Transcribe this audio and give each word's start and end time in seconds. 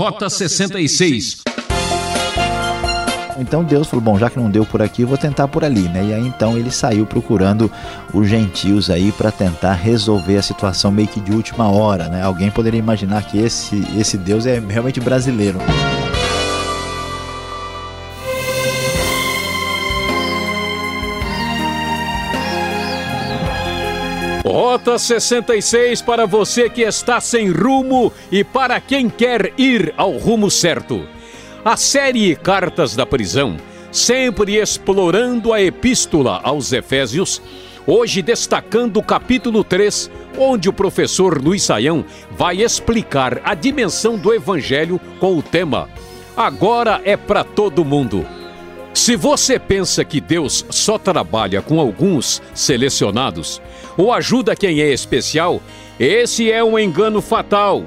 Rota 0.00 0.30
66. 0.30 1.42
Então 3.38 3.62
Deus 3.62 3.86
falou: 3.86 4.02
bom, 4.02 4.18
já 4.18 4.30
que 4.30 4.38
não 4.38 4.50
deu 4.50 4.64
por 4.64 4.80
aqui, 4.80 5.04
vou 5.04 5.18
tentar 5.18 5.46
por 5.46 5.62
ali, 5.62 5.90
né? 5.90 6.02
E 6.06 6.14
aí 6.14 6.26
então 6.26 6.56
ele 6.56 6.70
saiu 6.70 7.04
procurando 7.04 7.70
os 8.14 8.26
gentios 8.26 8.88
aí 8.88 9.12
para 9.12 9.30
tentar 9.30 9.74
resolver 9.74 10.38
a 10.38 10.42
situação 10.42 10.90
meio 10.90 11.06
que 11.06 11.20
de 11.20 11.32
última 11.32 11.70
hora, 11.70 12.08
né? 12.08 12.22
Alguém 12.22 12.50
poderia 12.50 12.78
imaginar 12.78 13.24
que 13.24 13.36
esse, 13.38 13.86
esse 13.94 14.16
Deus 14.16 14.46
é 14.46 14.58
realmente 14.58 15.00
brasileiro. 15.00 15.58
Rota 24.70 24.96
66 25.00 26.00
para 26.00 26.26
você 26.28 26.70
que 26.70 26.82
está 26.82 27.20
sem 27.20 27.50
rumo 27.50 28.12
e 28.30 28.44
para 28.44 28.80
quem 28.80 29.10
quer 29.10 29.52
ir 29.58 29.92
ao 29.96 30.12
rumo 30.12 30.48
certo. 30.48 31.08
A 31.64 31.76
série 31.76 32.36
Cartas 32.36 32.94
da 32.94 33.04
Prisão, 33.04 33.56
sempre 33.90 34.60
explorando 34.60 35.52
a 35.52 35.60
epístola 35.60 36.38
aos 36.44 36.72
Efésios, 36.72 37.42
hoje 37.84 38.22
destacando 38.22 38.98
o 38.98 39.02
capítulo 39.02 39.64
3, 39.64 40.08
onde 40.38 40.68
o 40.68 40.72
professor 40.72 41.42
Luiz 41.42 41.64
Saião 41.64 42.04
vai 42.30 42.62
explicar 42.62 43.40
a 43.42 43.56
dimensão 43.56 44.16
do 44.16 44.32
evangelho 44.32 45.00
com 45.18 45.36
o 45.36 45.42
tema 45.42 45.88
Agora 46.36 47.02
é 47.04 47.16
para 47.16 47.42
todo 47.42 47.84
mundo. 47.84 48.24
Se 49.00 49.16
você 49.16 49.58
pensa 49.58 50.04
que 50.04 50.20
Deus 50.20 50.62
só 50.68 50.98
trabalha 50.98 51.62
com 51.62 51.80
alguns 51.80 52.42
selecionados 52.54 53.58
ou 53.96 54.12
ajuda 54.12 54.54
quem 54.54 54.82
é 54.82 54.92
especial, 54.92 55.62
esse 55.98 56.52
é 56.52 56.62
um 56.62 56.78
engano 56.78 57.22
fatal. 57.22 57.82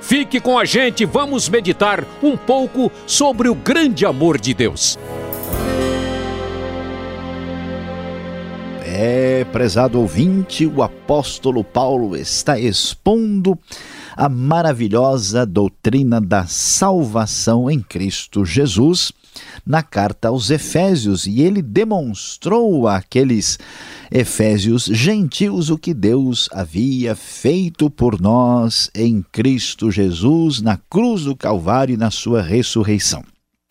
Fique 0.00 0.40
com 0.40 0.58
a 0.58 0.64
gente, 0.64 1.04
vamos 1.04 1.48
meditar 1.48 2.04
um 2.20 2.36
pouco 2.36 2.90
sobre 3.06 3.48
o 3.48 3.54
grande 3.54 4.04
amor 4.04 4.40
de 4.40 4.52
Deus. 4.52 4.98
É, 8.84 9.46
prezado 9.52 10.00
ouvinte, 10.00 10.66
o 10.66 10.82
apóstolo 10.82 11.62
Paulo 11.62 12.16
está 12.16 12.58
expondo 12.58 13.56
a 14.16 14.28
maravilhosa 14.28 15.46
doutrina 15.46 16.20
da 16.20 16.44
salvação 16.44 17.70
em 17.70 17.78
Cristo 17.78 18.44
Jesus 18.44 19.12
na 19.64 19.82
carta 19.82 20.28
aos 20.28 20.50
Efésios 20.50 21.26
e 21.26 21.40
ele 21.40 21.62
demonstrou 21.62 22.86
àqueles 22.88 23.58
Efésios 24.10 24.84
gentios 24.84 25.70
o 25.70 25.78
que 25.78 25.92
Deus 25.92 26.48
havia 26.52 27.14
feito 27.14 27.90
por 27.90 28.20
nós 28.20 28.90
em 28.94 29.24
Cristo 29.32 29.90
Jesus 29.90 30.60
na 30.60 30.78
cruz 30.88 31.24
do 31.24 31.34
Calvário 31.34 31.94
e 31.94 31.96
na 31.96 32.10
sua 32.10 32.40
ressurreição. 32.42 33.24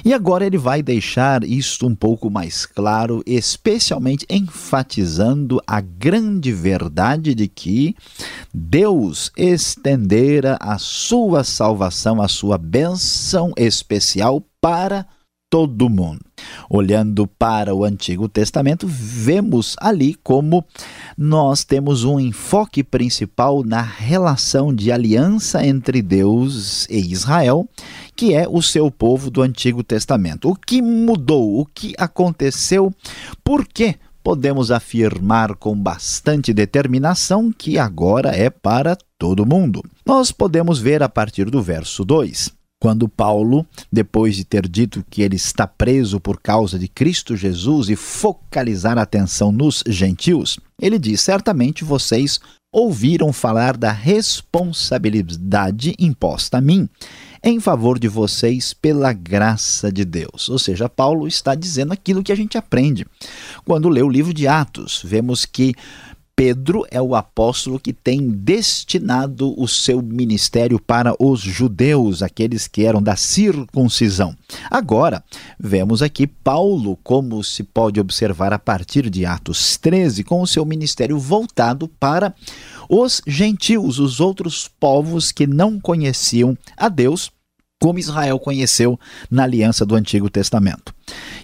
E 0.06 0.14
agora 0.14 0.46
ele 0.46 0.58
vai 0.58 0.84
deixar 0.84 1.44
isto 1.44 1.88
um 1.88 1.96
pouco 1.96 2.30
mais 2.30 2.64
claro, 2.64 3.24
especialmente 3.26 4.24
enfatizando 4.30 5.60
a 5.66 5.82
grande 5.82 6.52
verdade 6.52 7.34
de 7.34 7.48
que 7.48 7.96
Deus 8.54 9.32
estendera 9.36 10.60
a 10.62 10.78
sua 10.78 11.44
salvação, 11.44 12.22
a 12.22 12.28
sua 12.28 12.56
bênção 12.56 13.52
especial 13.58 14.46
para 14.62 15.08
todo 15.50 15.90
mundo. 15.90 16.22
Olhando 16.70 17.28
para 17.28 17.74
o 17.74 17.84
Antigo 17.84 18.28
Testamento, 18.28 18.88
vemos 18.88 19.76
ali 19.80 20.16
como 20.16 20.66
nós 21.18 21.64
temos 21.64 22.04
um 22.04 22.20
enfoque 22.20 22.84
principal 22.84 23.64
na 23.64 23.82
relação 23.82 24.74
de 24.74 24.92
aliança 24.92 25.66
entre 25.66 26.02
Deus 26.02 26.88
e 26.90 27.12
Israel, 27.12 27.68
que 28.16 28.34
é 28.34 28.48
o 28.48 28.62
seu 28.62 28.90
povo 28.92 29.30
do 29.30 29.42
Antigo 29.42 29.84
Testamento. 29.84 30.50
O 30.50 30.56
que 30.56 30.82
mudou? 30.82 31.62
O 31.62 31.66
que 31.66 31.94
aconteceu? 31.98 32.94
Por 33.44 33.68
que 33.68 33.96
podemos 34.24 34.72
afirmar 34.72 35.56
com 35.56 35.76
bastante 35.76 36.52
determinação 36.52 37.52
que 37.52 37.78
agora 37.78 38.36
é 38.36 38.50
para 38.50 38.98
todo 39.20 39.46
mundo? 39.46 39.84
Nós 40.06 40.32
podemos 40.32 40.80
ver 40.80 41.04
a 41.04 41.10
partir 41.10 41.50
do 41.50 41.62
verso 41.62 42.04
2 42.04 42.55
quando 42.80 43.08
Paulo, 43.08 43.66
depois 43.92 44.36
de 44.36 44.44
ter 44.44 44.68
dito 44.68 45.06
que 45.10 45.22
ele 45.22 45.36
está 45.36 45.66
preso 45.66 46.20
por 46.20 46.40
causa 46.40 46.78
de 46.78 46.88
Cristo 46.88 47.36
Jesus 47.36 47.90
e 47.90 47.96
focalizar 47.96 48.98
a 48.98 49.04
atenção 49.04 49.52
nos 49.52 49.84
gentios, 49.88 50.60
ele 50.82 51.00
diz: 51.00 51.22
Certamente 51.22 51.84
vocês 51.84 52.40
ouviram 52.72 53.32
falar 53.32 53.78
da 53.78 53.92
responsabilidade 53.92 55.96
imposta 55.98 56.58
a 56.58 56.62
mim 56.62 56.90
em 57.42 57.60
favor 57.60 57.98
de 57.98 58.08
vocês 58.08 58.74
pela 58.74 59.14
graça 59.14 59.92
de 59.92 60.04
Deus. 60.04 60.50
Ou 60.50 60.60
seja, 60.60 60.90
Paulo 60.90 61.28
está 61.28 61.54
dizendo 61.54 61.94
aquilo 61.94 62.24
que 62.24 62.32
a 62.32 62.36
gente 62.36 62.58
aprende. 62.58 63.06
Quando 63.64 63.88
lê 63.88 64.02
o 64.02 64.10
livro 64.10 64.34
de 64.34 64.48
Atos, 64.48 65.02
vemos 65.06 65.46
que 65.46 65.76
Pedro 66.36 66.86
é 66.92 67.02
o 67.02 67.16
apóstolo 67.16 67.80
que 67.80 67.94
tem 67.94 68.28
destinado 68.30 69.58
o 69.58 69.70
seu 69.70 70.02
ministério 70.02 70.78
para 70.78 71.16
os 71.18 71.40
judeus, 71.40 72.22
aqueles 72.22 72.68
que 72.68 72.84
eram 72.84 73.02
da 73.02 73.16
circuncisão. 73.16 74.36
Agora, 74.70 75.24
vemos 75.58 76.02
aqui 76.02 76.28
Paulo, 76.28 77.00
como 77.02 77.42
se 77.42 77.64
pode 77.64 78.02
observar 78.02 78.52
a 78.52 78.60
partir 78.60 79.10
de 79.10 79.26
Atos 79.26 79.78
13, 79.78 80.26
com 80.26 80.42
o 80.42 80.48
seu 80.48 80.66
ministério 80.66 81.18
voltado 81.18 81.88
para 81.88 82.36
os 82.90 83.22
gentios, 83.26 83.98
os 83.98 84.20
outros 84.20 84.70
povos 84.78 85.32
que 85.32 85.48
não 85.48 85.80
conheciam 85.80 86.58
a 86.76 86.90
Deus 86.90 87.32
como 87.80 88.00
Israel 88.00 88.40
conheceu 88.40 89.00
na 89.30 89.44
aliança 89.44 89.86
do 89.86 89.96
Antigo 89.96 90.30
Testamento. 90.30 90.94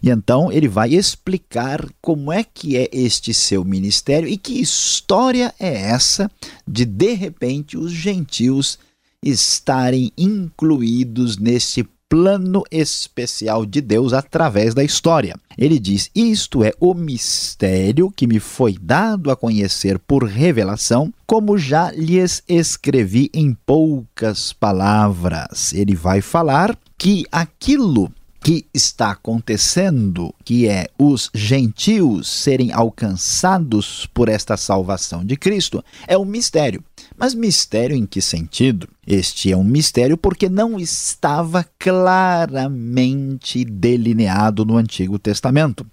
E 0.01 0.09
então 0.09 0.51
ele 0.51 0.67
vai 0.67 0.93
explicar 0.93 1.87
como 2.01 2.31
é 2.31 2.43
que 2.43 2.77
é 2.77 2.89
este 2.91 3.33
seu 3.33 3.63
ministério 3.63 4.27
e 4.27 4.37
que 4.37 4.59
história 4.59 5.53
é 5.59 5.73
essa 5.89 6.29
de 6.67 6.85
de 6.85 7.13
repente 7.13 7.77
os 7.77 7.91
gentios 7.91 8.79
estarem 9.23 10.11
incluídos 10.17 11.37
nesse 11.37 11.87
plano 12.11 12.63
especial 12.69 13.65
de 13.65 13.79
Deus 13.79 14.11
através 14.11 14.73
da 14.73 14.83
história. 14.83 15.37
Ele 15.57 15.79
diz: 15.79 16.11
Isto 16.13 16.61
é 16.61 16.73
o 16.77 16.93
mistério 16.93 18.11
que 18.11 18.27
me 18.27 18.37
foi 18.37 18.77
dado 18.77 19.31
a 19.31 19.35
conhecer 19.35 19.97
por 19.97 20.25
revelação, 20.25 21.13
como 21.25 21.57
já 21.57 21.89
lhes 21.91 22.43
escrevi 22.49 23.29
em 23.33 23.55
poucas 23.65 24.51
palavras. 24.51 25.71
Ele 25.71 25.95
vai 25.95 26.19
falar 26.19 26.77
que 26.97 27.23
aquilo 27.31 28.11
que 28.43 28.65
está 28.73 29.11
acontecendo, 29.11 30.33
que 30.43 30.67
é 30.67 30.87
os 30.99 31.29
gentios 31.33 32.27
serem 32.27 32.73
alcançados 32.73 34.05
por 34.13 34.27
esta 34.27 34.57
salvação 34.57 35.23
de 35.23 35.37
Cristo, 35.37 35.81
é 36.07 36.17
um 36.17 36.25
mistério. 36.25 36.83
Mas 37.15 37.35
mistério 37.35 37.95
em 37.95 38.05
que 38.05 38.21
sentido? 38.21 38.89
Este 39.13 39.51
é 39.51 39.57
um 39.57 39.63
mistério 39.65 40.15
porque 40.15 40.47
não 40.47 40.79
estava 40.79 41.65
claramente 41.77 43.65
delineado 43.65 44.63
no 44.63 44.77
Antigo 44.77 45.19
Testamento. 45.19 45.85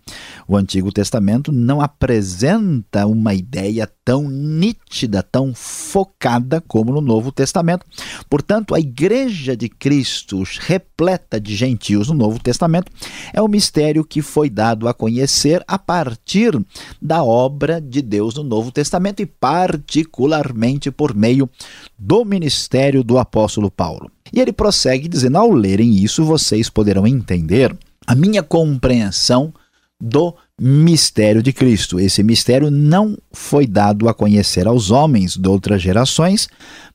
O 0.46 0.56
Antigo 0.56 0.92
Testamento 0.92 1.50
não 1.50 1.80
apresenta 1.80 3.08
uma 3.08 3.34
ideia 3.34 3.90
tão 4.04 4.28
nítida, 4.30 5.20
tão 5.20 5.52
focada 5.52 6.60
como 6.60 6.92
no 6.92 7.00
Novo 7.00 7.32
Testamento. 7.32 7.84
Portanto, 8.30 8.72
a 8.72 8.78
Igreja 8.78 9.56
de 9.56 9.68
Cristo, 9.68 10.44
repleta 10.60 11.40
de 11.40 11.56
gentios 11.56 12.06
no 12.06 12.14
Novo 12.14 12.38
Testamento, 12.38 12.92
é 13.34 13.42
um 13.42 13.48
mistério 13.48 14.04
que 14.04 14.22
foi 14.22 14.48
dado 14.48 14.86
a 14.86 14.94
conhecer 14.94 15.64
a 15.66 15.76
partir 15.76 16.56
da 17.02 17.24
obra 17.24 17.80
de 17.80 18.00
Deus 18.00 18.36
no 18.36 18.44
Novo 18.44 18.70
Testamento 18.70 19.20
e, 19.20 19.26
particularmente, 19.26 20.88
por 20.92 21.16
meio 21.16 21.50
do 21.98 22.24
ministério 22.24 23.07
do 23.08 23.16
apóstolo 23.16 23.70
Paulo. 23.70 24.10
E 24.30 24.38
ele 24.38 24.52
prossegue 24.52 25.08
dizendo: 25.08 25.38
ao 25.38 25.50
lerem 25.50 25.96
isso, 25.96 26.22
vocês 26.24 26.68
poderão 26.68 27.06
entender 27.06 27.74
a 28.06 28.14
minha 28.14 28.42
compreensão 28.42 29.52
do 29.98 30.34
mistério 30.60 31.42
de 31.42 31.52
Cristo. 31.52 31.98
Esse 31.98 32.22
mistério 32.22 32.70
não 32.70 33.16
foi 33.32 33.66
dado 33.66 34.08
a 34.08 34.14
conhecer 34.14 34.66
aos 34.66 34.90
homens 34.90 35.36
de 35.36 35.48
outras 35.48 35.80
gerações, 35.80 36.48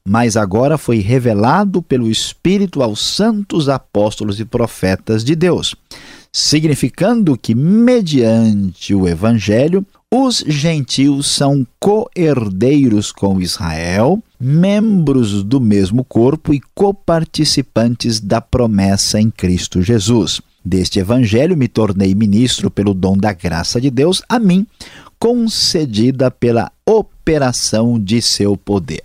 mas 0.07 0.38
agora 0.38 0.77
foi 0.77 1.00
revelado 1.00 1.81
pelo 1.81 2.10
Espírito 2.10 2.83
aos 2.83 3.01
santos 3.01 3.68
apóstolos 3.68 4.39
e 4.39 4.45
profetas 4.45 5.24
de 5.24 5.36
Deus, 5.36 5.75
significando 6.31 7.36
que, 7.36 7.56
mediante 7.56 8.94
o 8.94 9.07
Evangelho, 9.07 9.86
os 10.15 10.44
gentios 10.45 11.25
são 11.25 11.65
co-herdeiros 11.80 13.12
com 13.12 13.42
Israel, 13.42 14.21
membros 14.39 15.42
do 15.42 15.60
mesmo 15.60 16.04
corpo 16.04 16.54
e 16.54 16.62
coparticipantes 16.75 18.19
da 18.19 18.39
promessa 18.39 19.19
em 19.19 19.31
Cristo 19.31 19.81
Jesus. 19.81 20.39
Deste 20.63 21.00
evangelho 21.00 21.57
me 21.57 21.68
tornei 21.68 22.13
ministro 22.13 22.69
pelo 22.69 22.94
dom 22.94 23.18
da 23.18 23.33
graça 23.33 23.81
de 23.81 23.89
Deus 23.89 24.21
a 24.30 24.38
mim, 24.38 24.68
concedida 25.18 26.30
pela 26.30 26.71
operação 26.86 28.00
de 28.00 28.21
seu 28.21 28.56
poder. 28.56 29.01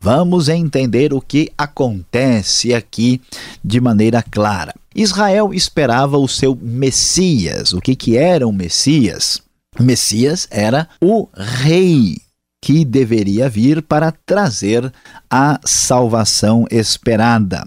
Vamos 0.00 0.48
entender 0.48 1.12
o 1.12 1.20
que 1.20 1.52
acontece 1.58 2.72
aqui 2.72 3.20
de 3.62 3.82
maneira 3.82 4.22
clara. 4.22 4.74
Israel 4.94 5.52
esperava 5.52 6.16
o 6.16 6.26
seu 6.26 6.56
Messias. 6.56 7.74
O 7.74 7.82
que, 7.82 7.94
que 7.94 8.16
era 8.16 8.48
o 8.48 8.52
Messias? 8.52 9.46
Messias 9.80 10.46
era 10.50 10.88
o 11.00 11.28
rei 11.34 12.27
que 12.60 12.84
deveria 12.84 13.48
vir 13.48 13.82
para 13.82 14.12
trazer 14.12 14.92
a 15.30 15.60
salvação 15.64 16.66
esperada. 16.70 17.66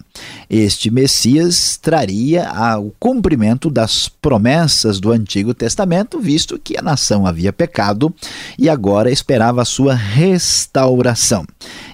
Este 0.50 0.92
Messias 0.92 1.78
traria 1.82 2.52
o 2.78 2.92
cumprimento 3.00 3.70
das 3.70 4.10
promessas 4.10 5.00
do 5.00 5.12
Antigo 5.12 5.54
Testamento, 5.54 6.20
visto 6.20 6.60
que 6.60 6.78
a 6.78 6.82
nação 6.82 7.26
havia 7.26 7.54
pecado 7.54 8.14
e 8.60 8.70
agora 8.70 9.10
esperava 9.10 9.62
a 9.62 9.66
sua 9.66 9.94
restauração. 9.94 11.46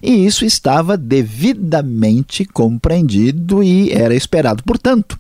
E 0.02 0.26
isso 0.26 0.44
estava 0.44 0.98
devidamente 0.98 2.46
compreendido 2.46 3.64
e 3.64 3.92
era 3.92 4.16
esperado. 4.16 4.64
Portanto, 4.64 5.20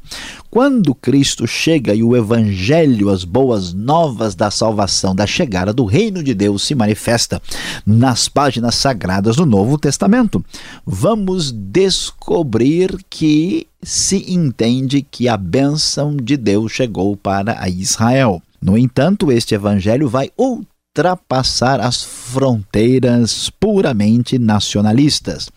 quando 0.49 0.95
Cristo 0.95 1.45
chega 1.45 1.93
e 1.93 2.01
o 2.01 2.15
Evangelho, 2.15 3.09
as 3.09 3.23
boas 3.23 3.73
novas 3.73 4.33
da 4.33 4.49
salvação, 4.49 5.13
da 5.13 5.27
chegada 5.27 5.73
do 5.73 5.85
reino 5.85 6.23
de 6.23 6.33
Deus 6.33 6.63
se 6.63 6.73
manifesta 6.73 7.41
nas 7.85 8.27
páginas 8.27 8.75
sagradas 8.75 9.35
do 9.35 9.45
Novo 9.45 9.77
Testamento, 9.77 10.43
vamos 10.85 11.51
descobrir 11.51 12.97
que 13.09 13.67
se 13.81 14.31
entende 14.31 15.01
que 15.01 15.27
a 15.27 15.37
bênção 15.37 16.15
de 16.15 16.35
Deus 16.35 16.71
chegou 16.71 17.15
para 17.15 17.67
Israel. 17.69 18.41
No 18.61 18.77
entanto, 18.77 19.31
este 19.31 19.55
Evangelho 19.55 20.09
vai 20.09 20.29
ultrapassar 20.37 21.79
as 21.79 22.03
fronteiras 22.03 23.49
puramente 23.49 24.39
nacionalistas. 24.39 25.49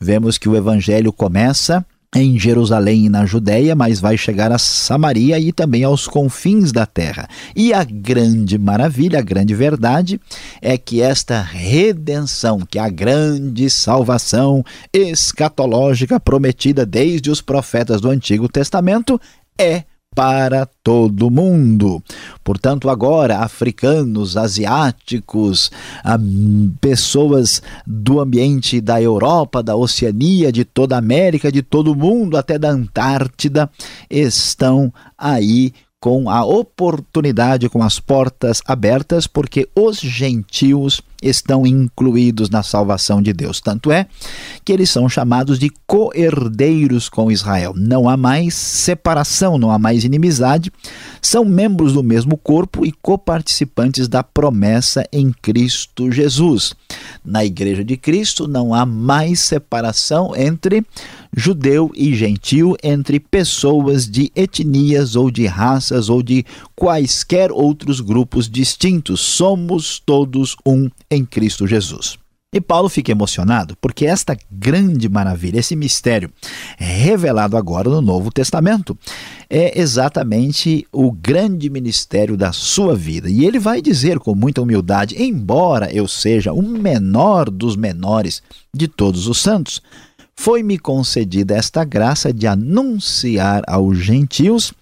Vemos 0.00 0.38
que 0.38 0.48
o 0.48 0.56
Evangelho 0.56 1.12
começa 1.12 1.84
em 2.14 2.38
Jerusalém 2.38 3.06
e 3.06 3.08
na 3.08 3.26
Judéia, 3.26 3.74
mas 3.74 4.00
vai 4.00 4.16
chegar 4.16 4.50
a 4.50 4.58
Samaria 4.58 5.38
e 5.38 5.52
também 5.52 5.84
aos 5.84 6.06
confins 6.06 6.72
da 6.72 6.86
terra. 6.86 7.28
E 7.54 7.72
a 7.72 7.84
grande 7.84 8.58
maravilha, 8.58 9.18
a 9.18 9.22
grande 9.22 9.54
verdade 9.54 10.20
é 10.62 10.78
que 10.78 11.02
esta 11.02 11.42
redenção, 11.42 12.60
que 12.68 12.78
é 12.78 12.82
a 12.82 12.88
grande 12.88 13.68
salvação 13.68 14.64
escatológica 14.92 16.18
prometida 16.18 16.86
desde 16.86 17.30
os 17.30 17.42
profetas 17.42 18.00
do 18.00 18.08
Antigo 18.08 18.48
Testamento, 18.48 19.20
é 19.58 19.84
para 20.14 20.66
todo 20.82 21.30
mundo. 21.30 22.02
Portanto, 22.42 22.90
agora, 22.90 23.38
africanos, 23.38 24.36
asiáticos, 24.36 25.70
pessoas 26.80 27.62
do 27.86 28.20
ambiente 28.20 28.80
da 28.80 29.00
Europa, 29.00 29.62
da 29.62 29.76
Oceania, 29.76 30.50
de 30.50 30.64
toda 30.64 30.96
a 30.96 30.98
América, 30.98 31.52
de 31.52 31.62
todo 31.62 31.92
o 31.92 31.96
mundo, 31.96 32.36
até 32.36 32.58
da 32.58 32.70
Antártida, 32.70 33.70
estão 34.10 34.92
aí 35.16 35.72
com 36.00 36.30
a 36.30 36.44
oportunidade, 36.44 37.68
com 37.68 37.82
as 37.82 37.98
portas 37.98 38.62
abertas, 38.66 39.26
porque 39.26 39.68
os 39.74 39.98
gentios 39.98 41.00
estão 41.22 41.66
incluídos 41.66 42.48
na 42.50 42.62
salvação 42.62 43.20
de 43.20 43.32
Deus. 43.32 43.60
Tanto 43.60 43.90
é 43.90 44.06
que 44.64 44.72
eles 44.72 44.90
são 44.90 45.08
chamados 45.08 45.58
de 45.58 45.70
co-herdeiros 45.86 47.08
com 47.08 47.30
Israel. 47.30 47.72
Não 47.76 48.08
há 48.08 48.16
mais 48.16 48.54
separação, 48.54 49.58
não 49.58 49.70
há 49.70 49.78
mais 49.78 50.04
inimizade. 50.04 50.72
São 51.20 51.44
membros 51.44 51.92
do 51.92 52.02
mesmo 52.02 52.36
corpo 52.36 52.86
e 52.86 52.92
coparticipantes 52.92 54.08
da 54.08 54.22
promessa 54.22 55.04
em 55.12 55.32
Cristo 55.32 56.10
Jesus. 56.10 56.74
Na 57.24 57.44
Igreja 57.44 57.84
de 57.84 57.96
Cristo 57.96 58.46
não 58.46 58.72
há 58.72 58.86
mais 58.86 59.40
separação 59.40 60.34
entre 60.36 60.84
judeu 61.36 61.90
e 61.94 62.14
gentil, 62.14 62.76
entre 62.82 63.20
pessoas 63.20 64.08
de 64.08 64.30
etnias 64.34 65.16
ou 65.16 65.30
de 65.30 65.46
raças 65.46 66.08
ou 66.08 66.22
de 66.22 66.44
quaisquer 66.74 67.52
outros 67.52 68.00
grupos 68.00 68.48
distintos. 68.48 69.20
Somos 69.20 69.98
todos 69.98 70.56
um 70.66 70.88
em 71.10 71.24
Cristo 71.24 71.66
Jesus. 71.66 72.18
E 72.50 72.62
Paulo 72.62 72.88
fica 72.88 73.12
emocionado 73.12 73.76
porque 73.78 74.06
esta 74.06 74.34
grande 74.50 75.06
maravilha, 75.06 75.58
esse 75.58 75.76
mistério 75.76 76.32
revelado 76.78 77.58
agora 77.58 77.90
no 77.90 78.00
Novo 78.00 78.30
Testamento, 78.30 78.96
é 79.50 79.78
exatamente 79.78 80.86
o 80.90 81.12
grande 81.12 81.68
ministério 81.68 82.38
da 82.38 82.50
sua 82.50 82.96
vida. 82.96 83.28
E 83.28 83.44
ele 83.44 83.58
vai 83.58 83.82
dizer 83.82 84.18
com 84.18 84.34
muita 84.34 84.62
humildade: 84.62 85.22
embora 85.22 85.92
eu 85.92 86.08
seja 86.08 86.50
o 86.50 86.62
menor 86.62 87.50
dos 87.50 87.76
menores 87.76 88.42
de 88.74 88.88
todos 88.88 89.28
os 89.28 89.42
santos, 89.42 89.82
foi-me 90.40 90.78
concedida 90.78 91.56
esta 91.56 91.84
graça 91.84 92.32
de 92.32 92.46
anunciar 92.46 93.64
aos 93.66 93.98
gentios 93.98 94.72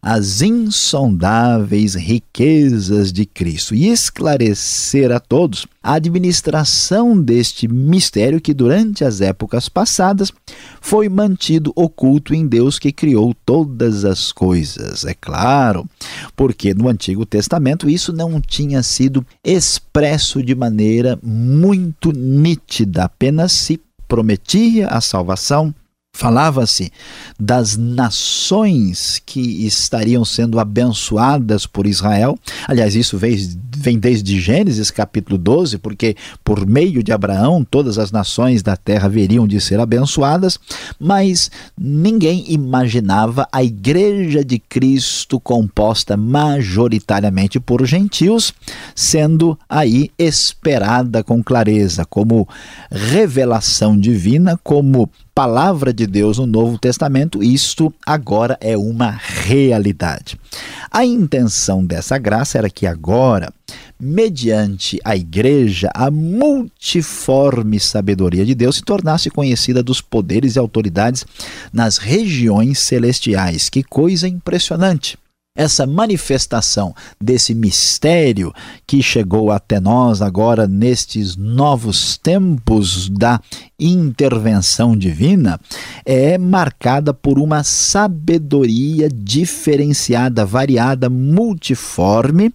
as 0.00 0.40
insondáveis 0.40 1.94
riquezas 1.94 3.12
de 3.12 3.26
Cristo 3.26 3.74
e 3.74 3.88
esclarecer 3.88 5.12
a 5.12 5.20
todos 5.20 5.66
a 5.82 5.92
administração 5.94 7.20
deste 7.20 7.68
mistério 7.68 8.40
que 8.40 8.54
durante 8.54 9.04
as 9.04 9.20
épocas 9.20 9.68
passadas 9.68 10.32
foi 10.80 11.10
mantido 11.10 11.70
oculto 11.76 12.34
em 12.34 12.46
Deus 12.46 12.78
que 12.78 12.90
criou 12.90 13.34
todas 13.44 14.06
as 14.06 14.32
coisas. 14.32 15.04
É 15.04 15.12
claro, 15.12 15.86
porque 16.34 16.72
no 16.72 16.88
Antigo 16.88 17.26
Testamento 17.26 17.90
isso 17.90 18.10
não 18.10 18.40
tinha 18.40 18.82
sido 18.82 19.24
expresso 19.44 20.42
de 20.42 20.54
maneira 20.54 21.18
muito 21.22 22.10
nítida, 22.10 23.04
apenas 23.04 23.52
se 23.52 23.78
prometia 24.08 24.88
a 24.88 25.00
salvação 25.00 25.74
Falava-se 26.16 26.92
das 27.40 27.76
nações 27.76 29.20
que 29.26 29.66
estariam 29.66 30.24
sendo 30.24 30.60
abençoadas 30.60 31.66
por 31.66 31.88
Israel. 31.88 32.38
Aliás, 32.68 32.94
isso 32.94 33.18
vem, 33.18 33.98
desde 33.98 34.40
Gênesis 34.40 34.92
capítulo 34.92 35.36
12, 35.36 35.76
porque 35.78 36.14
por 36.44 36.64
meio 36.64 37.02
de 37.02 37.10
Abraão 37.10 37.66
todas 37.68 37.98
as 37.98 38.12
nações 38.12 38.62
da 38.62 38.76
terra 38.76 39.08
veriam 39.08 39.44
de 39.44 39.60
ser 39.60 39.80
abençoadas, 39.80 40.56
mas 41.00 41.50
ninguém 41.76 42.44
imaginava 42.46 43.48
a 43.50 43.64
igreja 43.64 44.44
de 44.44 44.60
Cristo 44.60 45.40
composta 45.40 46.16
majoritariamente 46.16 47.58
por 47.58 47.84
gentios, 47.84 48.54
sendo 48.94 49.58
aí 49.68 50.12
esperada 50.16 51.24
com 51.24 51.42
clareza, 51.42 52.04
como 52.04 52.48
revelação 52.88 53.98
divina, 53.98 54.56
como 54.62 55.10
palavra 55.34 55.92
de 55.92 56.06
Deus 56.06 56.38
no 56.38 56.46
Novo 56.46 56.78
Testamento, 56.78 57.42
isto 57.42 57.92
agora 58.06 58.56
é 58.60 58.76
uma 58.76 59.10
realidade. 59.10 60.38
A 60.90 61.04
intenção 61.04 61.84
dessa 61.84 62.16
graça 62.16 62.56
era 62.56 62.70
que 62.70 62.86
agora, 62.86 63.52
mediante 63.98 65.00
a 65.04 65.16
igreja, 65.16 65.90
a 65.92 66.08
multiforme 66.08 67.80
sabedoria 67.80 68.44
de 68.46 68.54
Deus 68.54 68.76
se 68.76 68.82
tornasse 68.82 69.28
conhecida 69.28 69.82
dos 69.82 70.00
poderes 70.00 70.54
e 70.54 70.58
autoridades 70.58 71.26
nas 71.72 71.98
regiões 71.98 72.78
celestiais. 72.78 73.68
Que 73.68 73.82
coisa 73.82 74.28
impressionante! 74.28 75.18
Essa 75.56 75.86
manifestação 75.86 76.92
desse 77.20 77.54
mistério 77.54 78.52
que 78.84 79.00
chegou 79.00 79.52
até 79.52 79.78
nós 79.78 80.20
agora 80.20 80.66
nestes 80.66 81.36
novos 81.36 82.18
tempos 82.18 83.08
da 83.08 83.40
intervenção 83.78 84.96
divina 84.96 85.60
é 86.04 86.36
marcada 86.36 87.14
por 87.14 87.38
uma 87.38 87.62
sabedoria 87.62 89.08
diferenciada, 89.08 90.44
variada, 90.44 91.08
multiforme 91.08 92.52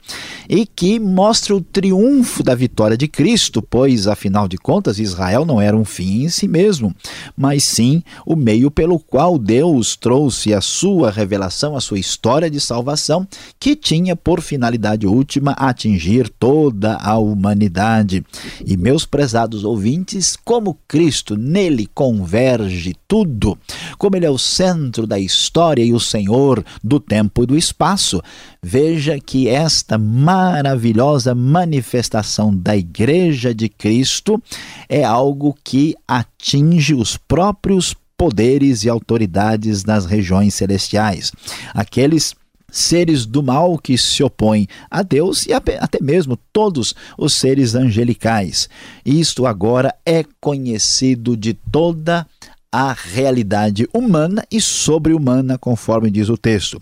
e 0.50 0.65
que 0.65 1.00
mostra 1.00 1.56
o 1.56 1.62
triunfo 1.62 2.44
da 2.44 2.53
vitória 2.53 2.98
de 2.98 3.08
Cristo, 3.08 3.62
pois 3.62 4.08
afinal 4.08 4.46
de 4.46 4.58
contas 4.58 5.00
Israel 5.00 5.46
não 5.46 5.62
era 5.62 5.77
um 5.77 5.86
fim 5.86 6.24
em 6.24 6.29
si 6.29 6.50
mesmo, 6.50 6.94
mas 7.38 7.63
sim 7.63 8.03
o 8.25 8.36
meio 8.36 8.70
pelo 8.70 9.00
qual 9.00 9.38
Deus 9.38 9.96
trouxe 9.96 10.53
a 10.53 10.60
sua 10.60 11.10
revelação, 11.10 11.77
a 11.77 11.82
sua 11.82 11.98
história 12.00 12.50
de 12.50 12.60
salvação 12.60 12.88
salvação, 12.89 13.27
que 13.60 13.75
tinha 13.75 14.15
por 14.15 14.41
finalidade 14.41 15.05
última 15.05 15.51
atingir 15.51 16.29
toda 16.29 16.96
a 16.96 17.17
humanidade. 17.17 18.25
E 18.65 18.77
meus 18.77 19.05
prezados 19.05 19.63
ouvintes, 19.63 20.36
como 20.43 20.77
Cristo 20.88 21.36
nele 21.36 21.88
converge 21.93 22.96
tudo, 23.08 23.58
como 23.98 24.15
ele 24.15 24.25
é 24.25 24.29
o 24.29 24.38
centro 24.38 25.05
da 25.05 25.19
história 25.19 25.84
e 25.84 25.93
o 25.93 26.00
Senhor 26.00 26.63
do 26.84 27.00
tempo 27.00 27.43
e 27.43 27.46
do 27.46 27.58
espaço, 27.58 28.22
veja 28.62 29.19
que 29.19 29.48
esta 29.48 29.98
maravilhosa 29.98 31.36
manifestação 31.36 32.55
da 32.55 32.75
Igreja 32.75 33.53
de 33.53 33.69
Cristo 33.69 34.41
é 34.88 35.03
algo 35.03 35.55
que 35.63 35.96
atinge 36.08 36.93
os 36.93 37.17
próprios 37.17 37.96
poderes 38.19 38.84
e 38.84 38.89
autoridades 38.89 39.86
nas 39.86 40.05
regiões 40.05 40.53
celestiais. 40.53 41.31
Aqueles 41.74 42.36
seres 42.72 43.26
do 43.26 43.42
mal 43.42 43.78
que 43.78 43.98
se 43.98 44.24
opõem 44.24 44.68
a 44.90 45.02
Deus 45.02 45.46
e 45.46 45.54
até 45.54 46.00
mesmo 46.02 46.38
todos 46.52 46.94
os 47.18 47.34
seres 47.34 47.76
angelicais. 47.76 48.70
Isto 49.06 49.46
agora 49.46 49.94
é 50.06 50.24
conhecido 50.40 51.36
de 51.36 51.54
toda 51.54 52.26
a 52.72 52.94
realidade 52.94 53.88
humana 53.92 54.46
e 54.52 54.62
sobre-humana, 54.62 55.58
conforme 55.58 56.12
diz 56.12 56.30
o 56.30 56.38
texto. 56.38 56.82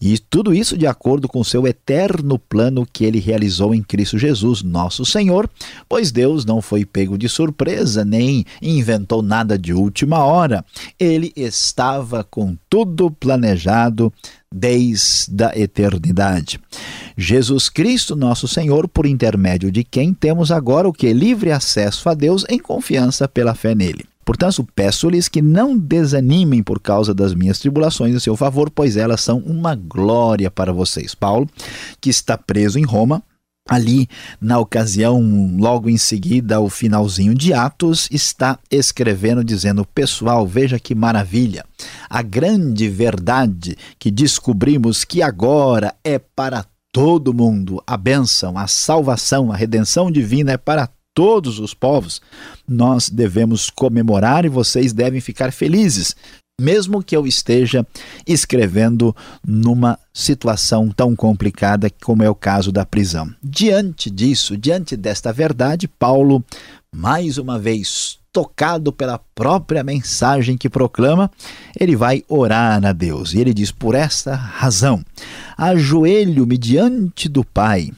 E 0.00 0.18
tudo 0.18 0.52
isso 0.52 0.76
de 0.76 0.86
acordo 0.86 1.28
com 1.28 1.44
seu 1.44 1.66
eterno 1.66 2.38
plano 2.38 2.86
que 2.92 3.04
ele 3.04 3.20
realizou 3.20 3.74
em 3.74 3.82
Cristo 3.82 4.18
Jesus, 4.18 4.62
nosso 4.62 5.04
Senhor, 5.04 5.48
pois 5.88 6.10
Deus 6.10 6.44
não 6.44 6.60
foi 6.60 6.84
pego 6.84 7.16
de 7.16 7.28
surpresa, 7.28 8.04
nem 8.04 8.44
inventou 8.60 9.22
nada 9.22 9.56
de 9.56 9.72
última 9.72 10.24
hora. 10.24 10.64
Ele 10.98 11.32
estava 11.36 12.24
com 12.24 12.56
tudo 12.68 13.10
planejado 13.10 14.12
desde 14.52 15.44
a 15.44 15.56
eternidade. 15.56 16.58
Jesus 17.16 17.68
Cristo, 17.68 18.16
nosso 18.16 18.48
Senhor, 18.48 18.88
por 18.88 19.06
intermédio 19.06 19.70
de 19.70 19.84
quem 19.84 20.12
temos 20.12 20.50
agora 20.50 20.88
o 20.88 20.92
que? 20.92 21.12
Livre 21.12 21.52
acesso 21.52 22.08
a 22.08 22.14
Deus 22.14 22.44
em 22.48 22.58
confiança 22.58 23.28
pela 23.28 23.54
fé 23.54 23.74
nele. 23.74 24.04
Portanto, 24.28 24.68
peço-lhes 24.74 25.26
que 25.26 25.40
não 25.40 25.74
desanimem 25.74 26.62
por 26.62 26.78
causa 26.80 27.14
das 27.14 27.32
minhas 27.32 27.58
tribulações 27.58 28.14
em 28.14 28.18
seu 28.18 28.36
favor, 28.36 28.68
pois 28.68 28.94
elas 28.94 29.22
são 29.22 29.38
uma 29.38 29.74
glória 29.74 30.50
para 30.50 30.70
vocês. 30.70 31.14
Paulo, 31.14 31.48
que 31.98 32.10
está 32.10 32.36
preso 32.36 32.78
em 32.78 32.84
Roma, 32.84 33.22
ali 33.66 34.06
na 34.38 34.58
ocasião, 34.58 35.56
logo 35.58 35.88
em 35.88 35.96
seguida, 35.96 36.56
ao 36.56 36.68
finalzinho 36.68 37.34
de 37.34 37.54
Atos, 37.54 38.06
está 38.10 38.58
escrevendo, 38.70 39.42
dizendo: 39.42 39.82
Pessoal, 39.94 40.46
veja 40.46 40.78
que 40.78 40.94
maravilha! 40.94 41.64
A 42.10 42.20
grande 42.20 42.86
verdade 42.86 43.78
que 43.98 44.10
descobrimos 44.10 45.04
que 45.06 45.22
agora 45.22 45.94
é 46.04 46.18
para 46.18 46.66
todo 46.92 47.32
mundo. 47.32 47.82
A 47.86 47.96
bênção, 47.96 48.58
a 48.58 48.66
salvação, 48.66 49.50
a 49.50 49.56
redenção 49.56 50.10
divina 50.10 50.52
é 50.52 50.58
para 50.58 50.86
todos 51.18 51.58
os 51.58 51.74
povos, 51.74 52.22
nós 52.68 53.10
devemos 53.10 53.70
comemorar 53.70 54.44
e 54.44 54.48
vocês 54.48 54.92
devem 54.92 55.20
ficar 55.20 55.50
felizes, 55.50 56.14
mesmo 56.60 57.02
que 57.02 57.16
eu 57.16 57.26
esteja 57.26 57.84
escrevendo 58.24 59.12
numa 59.44 59.98
situação 60.14 60.90
tão 60.90 61.16
complicada 61.16 61.90
como 62.04 62.22
é 62.22 62.30
o 62.30 62.36
caso 62.36 62.70
da 62.70 62.86
prisão. 62.86 63.34
Diante 63.42 64.08
disso, 64.08 64.56
diante 64.56 64.96
desta 64.96 65.32
verdade, 65.32 65.88
Paulo, 65.88 66.40
mais 66.94 67.36
uma 67.36 67.58
vez 67.58 68.20
tocado 68.32 68.92
pela 68.92 69.18
própria 69.34 69.82
mensagem 69.82 70.56
que 70.56 70.70
proclama, 70.70 71.28
ele 71.80 71.96
vai 71.96 72.22
orar 72.28 72.86
a 72.86 72.92
Deus. 72.92 73.34
E 73.34 73.40
ele 73.40 73.52
diz: 73.52 73.72
Por 73.72 73.96
esta 73.96 74.36
razão, 74.36 75.04
ajoelho-me 75.56 76.56
diante 76.56 77.28
do 77.28 77.44
Pai, 77.44 77.90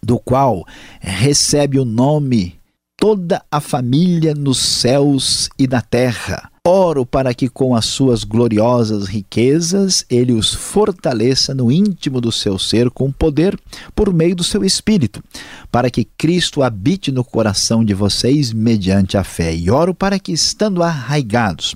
do 0.00 0.20
qual 0.20 0.64
recebe 1.00 1.76
o 1.76 1.84
nome 1.84 2.59
toda 3.00 3.42
a 3.50 3.60
família 3.60 4.34
nos 4.34 4.58
céus 4.58 5.48
e 5.58 5.66
na 5.66 5.80
terra. 5.80 6.50
Oro 6.62 7.06
para 7.06 7.32
que 7.32 7.48
com 7.48 7.74
as 7.74 7.86
suas 7.86 8.22
gloriosas 8.22 9.06
riquezas 9.06 10.04
ele 10.10 10.34
os 10.34 10.52
fortaleça 10.52 11.54
no 11.54 11.72
íntimo 11.72 12.20
do 12.20 12.30
seu 12.30 12.58
ser 12.58 12.90
com 12.90 13.10
poder 13.10 13.58
por 13.96 14.12
meio 14.12 14.36
do 14.36 14.44
seu 14.44 14.62
espírito, 14.62 15.24
para 15.72 15.88
que 15.90 16.04
Cristo 16.04 16.62
habite 16.62 17.10
no 17.10 17.24
coração 17.24 17.82
de 17.82 17.94
vocês 17.94 18.52
mediante 18.52 19.16
a 19.16 19.24
fé. 19.24 19.54
E 19.54 19.70
oro 19.70 19.94
para 19.94 20.18
que 20.18 20.32
estando 20.32 20.82
arraigados 20.82 21.74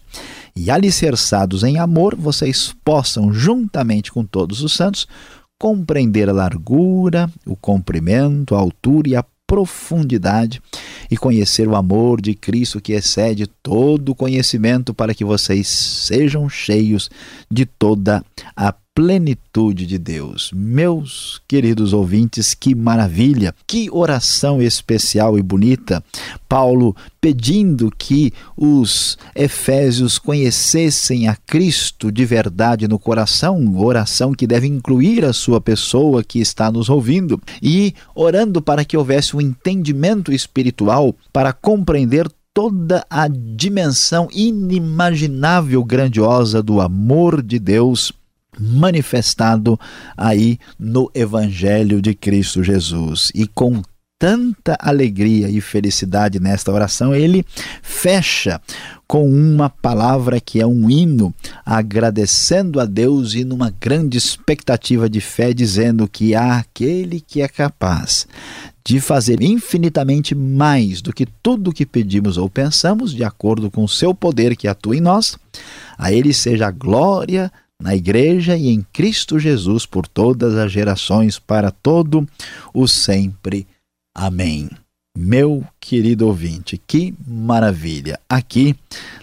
e 0.55 0.71
alicerçados 0.71 1.65
em 1.65 1.79
amor, 1.79 2.15
vocês 2.15 2.75
possam 2.85 3.33
juntamente 3.33 4.13
com 4.13 4.27
todos 4.27 4.61
os 4.63 4.75
santos 4.75 5.09
compreender 5.59 6.29
a 6.29 6.35
largura, 6.35 7.31
o 7.47 7.57
comprimento, 7.57 8.55
a 8.55 8.59
altura 8.59 9.09
e 9.09 9.17
a 9.17 9.25
profundidade 9.47 10.61
e 11.11 11.17
conhecer 11.17 11.69
o 11.69 11.77
amor 11.77 12.21
de 12.21 12.35
Cristo 12.35 12.81
que 12.81 12.93
excede 12.93 13.47
todo 13.63 14.15
conhecimento, 14.15 14.95
para 14.95 15.15
que 15.15 15.25
vocês 15.25 15.69
sejam 15.69 16.49
cheios 16.49 17.11
de 17.51 17.67
toda 17.67 18.25
a 18.57 18.75
plenitude 18.95 19.87
de 19.87 19.99
Deus. 19.99 20.51
Meus 20.55 21.43
queridos 21.49 21.93
ouvintes, 21.93 22.55
que 22.55 22.75
maravilha, 22.75 23.53
que 23.67 23.89
oração 23.91 24.63
especial 24.63 25.37
e 25.37 25.43
bonita. 25.43 26.03
Paulo 26.49 26.95
pedindo 27.21 27.91
que 27.99 28.33
os 28.57 29.19
efésios 29.35 30.19
conhecessem 30.19 31.27
a 31.27 31.35
Cristo 31.35 32.13
de 32.13 32.25
verdade 32.25 32.87
no 32.87 32.99
coração, 32.99 33.77
oração 33.77 34.33
que 34.33 34.47
deve 34.47 34.69
incluir 34.69 35.25
a 35.25 35.33
sua 35.33 35.61
pessoa 35.61 36.23
que 36.23 36.39
está 36.39 36.71
nos 36.71 36.89
ouvindo, 36.89 37.41
e 37.61 37.95
orando 38.15 38.63
para 38.63 38.85
que 38.85 38.97
houvesse 38.97 39.37
um 39.37 39.41
entendimento 39.41 40.33
espiritual 40.33 41.17
para 41.33 41.53
compreender 41.53 42.29
toda 42.53 43.05
a 43.11 43.27
dimensão 43.27 44.29
inimaginável 44.33 45.83
grandiosa 45.83 46.63
do 46.63 46.81
amor 46.81 47.43
de 47.43 47.59
Deus 47.59 48.13
manifestado 48.59 49.79
aí 50.17 50.59
no 50.79 51.11
Evangelho 51.15 52.01
de 52.01 52.15
Cristo 52.15 52.63
Jesus. 52.63 53.31
E 53.35 53.47
com 53.47 53.83
tanta 54.19 54.77
alegria 54.81 55.51
e 55.51 55.61
felicidade 55.61 56.41
nesta 56.41 56.73
oração, 56.73 57.15
ele 57.15 57.45
fecha 57.83 58.61
com 59.07 59.29
uma 59.29 59.69
palavra 59.69 60.41
que 60.41 60.61
é 60.61 60.67
um 60.67 60.89
hino, 60.89 61.35
agradecendo 61.65 62.81
a 62.81 62.87
Deus 62.87 63.35
e 63.35 63.45
numa 63.45 63.71
grande 63.71 64.17
expectativa 64.17 65.11
de 65.11 65.21
fé, 65.21 65.53
dizendo 65.53 66.09
que 66.09 66.35
há 66.35 66.57
aquele 66.57 67.21
que 67.21 67.43
é 67.43 67.49
capaz 67.49 68.27
de 68.87 69.01
fazer 69.01 69.43
infinitamente 69.43 70.35
mais 70.35 71.01
do 71.01 71.13
que 71.13 71.27
tudo 71.43 71.73
que 71.73 71.87
pedimos 71.87 72.37
ou 72.37 72.51
pensamos, 72.51 73.13
de 73.13 73.25
acordo 73.25 73.71
com 73.71 73.85
o 73.85 73.89
seu 73.89 74.15
poder 74.15 74.57
que 74.57 74.69
atua 74.69 74.97
em 74.97 75.01
nós. 75.01 75.39
A 75.97 76.13
ele 76.13 76.35
seja 76.35 76.69
a 76.69 76.71
glória 76.71 77.51
na 77.85 77.95
Igreja 77.95 78.57
e 78.57 78.69
em 78.69 78.81
Cristo 78.95 79.39
Jesus 79.39 79.85
por 79.85 80.09
todas 80.09 80.55
as 80.55 80.73
gerações, 80.73 81.39
para 81.39 81.71
todo 81.71 82.27
o 82.73 82.89
sempre. 82.89 83.67
Amém. 84.17 84.71
Meu 85.17 85.63
querido 85.79 86.27
ouvinte, 86.27 86.81
que 86.89 87.15
maravilha! 87.29 88.19
Aqui 88.27 88.75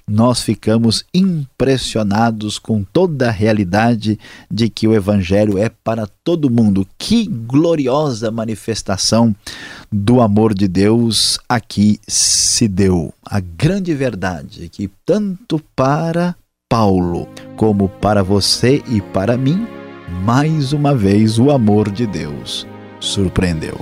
nós 0.07 0.43
ficamos 0.43 1.03
impressionados 1.11 2.59
com 2.59 2.83
toda 2.83 3.29
a 3.29 3.31
realidade 3.31 4.19
de 4.49 4.69
que 4.69 4.87
o 4.87 4.93
Evangelho 4.93 5.57
é 5.57 5.67
para 5.67 6.05
todo 6.23 6.49
mundo. 6.49 6.87
Que 6.99 7.25
gloriosa 7.25 8.29
manifestação 8.29 9.35
do 9.91 10.21
amor 10.21 10.53
de 10.53 10.67
Deus 10.67 11.39
aqui 11.49 11.99
se 12.07 12.67
deu. 12.67 13.11
A 13.25 13.39
grande 13.39 13.93
verdade 13.95 14.69
que 14.69 14.89
tanto 15.03 15.59
para 15.75 16.35
Paulo, 16.71 17.27
como 17.57 17.89
para 17.89 18.23
você 18.23 18.81
e 18.87 19.01
para 19.01 19.35
mim, 19.35 19.67
mais 20.23 20.71
uma 20.71 20.95
vez 20.95 21.37
o 21.37 21.51
amor 21.51 21.91
de 21.91 22.07
Deus 22.07 22.65
surpreendeu. 22.97 23.77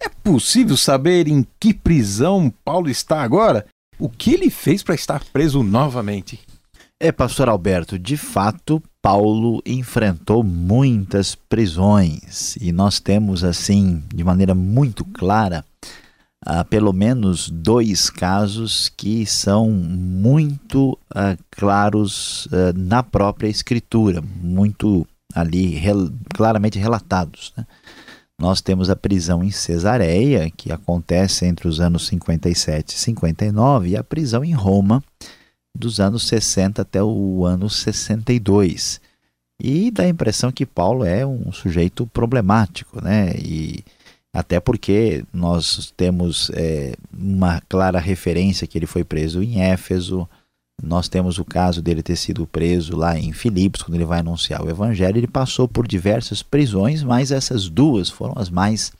É 0.00 0.08
possível 0.08 0.76
saber 0.76 1.28
em 1.28 1.46
que 1.60 1.72
prisão 1.72 2.52
Paulo 2.64 2.90
está 2.90 3.22
agora? 3.22 3.66
O 3.96 4.08
que 4.08 4.34
ele 4.34 4.50
fez 4.50 4.82
para 4.82 4.96
estar 4.96 5.22
preso 5.32 5.62
novamente? 5.62 6.40
É, 6.98 7.12
pastor 7.12 7.48
Alberto, 7.48 7.96
de 7.96 8.16
fato, 8.16 8.82
Paulo 9.02 9.62
enfrentou 9.64 10.42
muitas 10.42 11.34
prisões 11.34 12.56
e 12.60 12.70
nós 12.70 13.00
temos, 13.00 13.42
assim, 13.42 14.02
de 14.14 14.22
maneira 14.22 14.54
muito 14.54 15.04
clara, 15.04 15.64
uh, 16.46 16.64
pelo 16.68 16.92
menos 16.92 17.48
dois 17.48 18.10
casos 18.10 18.90
que 18.94 19.24
são 19.24 19.70
muito 19.70 20.92
uh, 21.10 21.42
claros 21.50 22.46
uh, 22.46 22.76
na 22.76 23.02
própria 23.02 23.48
Escritura, 23.48 24.22
muito 24.22 25.06
ali 25.34 25.76
rel 25.76 26.10
claramente 26.34 26.78
relatados. 26.78 27.52
Né? 27.56 27.66
Nós 28.38 28.60
temos 28.60 28.90
a 28.90 28.96
prisão 28.96 29.42
em 29.42 29.50
Cesareia, 29.50 30.50
que 30.50 30.72
acontece 30.72 31.46
entre 31.46 31.68
os 31.68 31.80
anos 31.80 32.06
57 32.06 32.94
e 32.94 32.98
59, 32.98 33.88
e 33.90 33.96
a 33.96 34.04
prisão 34.04 34.44
em 34.44 34.52
Roma, 34.52 35.02
dos 35.80 35.98
anos 35.98 36.28
60 36.28 36.82
até 36.82 37.02
o 37.02 37.44
ano 37.44 37.68
62. 37.68 39.00
E 39.62 39.90
dá 39.90 40.04
a 40.04 40.08
impressão 40.08 40.52
que 40.52 40.64
Paulo 40.64 41.04
é 41.04 41.26
um 41.26 41.52
sujeito 41.52 42.06
problemático, 42.06 43.02
né? 43.02 43.34
E 43.36 43.84
até 44.32 44.60
porque 44.60 45.24
nós 45.32 45.92
temos 45.96 46.50
é, 46.54 46.94
uma 47.12 47.60
clara 47.68 47.98
referência 47.98 48.66
que 48.66 48.78
ele 48.78 48.86
foi 48.86 49.02
preso 49.02 49.42
em 49.42 49.60
Éfeso, 49.60 50.28
nós 50.82 51.08
temos 51.08 51.38
o 51.38 51.44
caso 51.44 51.82
dele 51.82 52.02
ter 52.02 52.16
sido 52.16 52.46
preso 52.46 52.96
lá 52.96 53.18
em 53.18 53.32
Filipos, 53.32 53.82
quando 53.82 53.96
ele 53.96 54.04
vai 54.04 54.20
anunciar 54.20 54.64
o 54.64 54.70
evangelho. 54.70 55.18
Ele 55.18 55.26
passou 55.26 55.68
por 55.68 55.86
diversas 55.86 56.42
prisões, 56.42 57.02
mas 57.02 57.30
essas 57.30 57.68
duas 57.68 58.08
foram 58.08 58.34
as 58.36 58.48
mais 58.48 58.92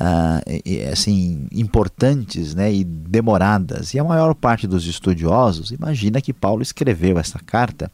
uh, 0.00 0.90
assim 0.90 1.46
importantes 1.52 2.54
né, 2.54 2.72
e 2.72 2.84
demoradas. 2.84 3.94
E 3.94 3.98
a 3.98 4.04
maior 4.04 4.34
parte 4.34 4.66
dos 4.66 4.86
estudiosos 4.86 5.70
imagina 5.70 6.20
que 6.20 6.32
Paulo 6.32 6.62
escreveu 6.62 7.18
essa 7.18 7.38
carta 7.38 7.90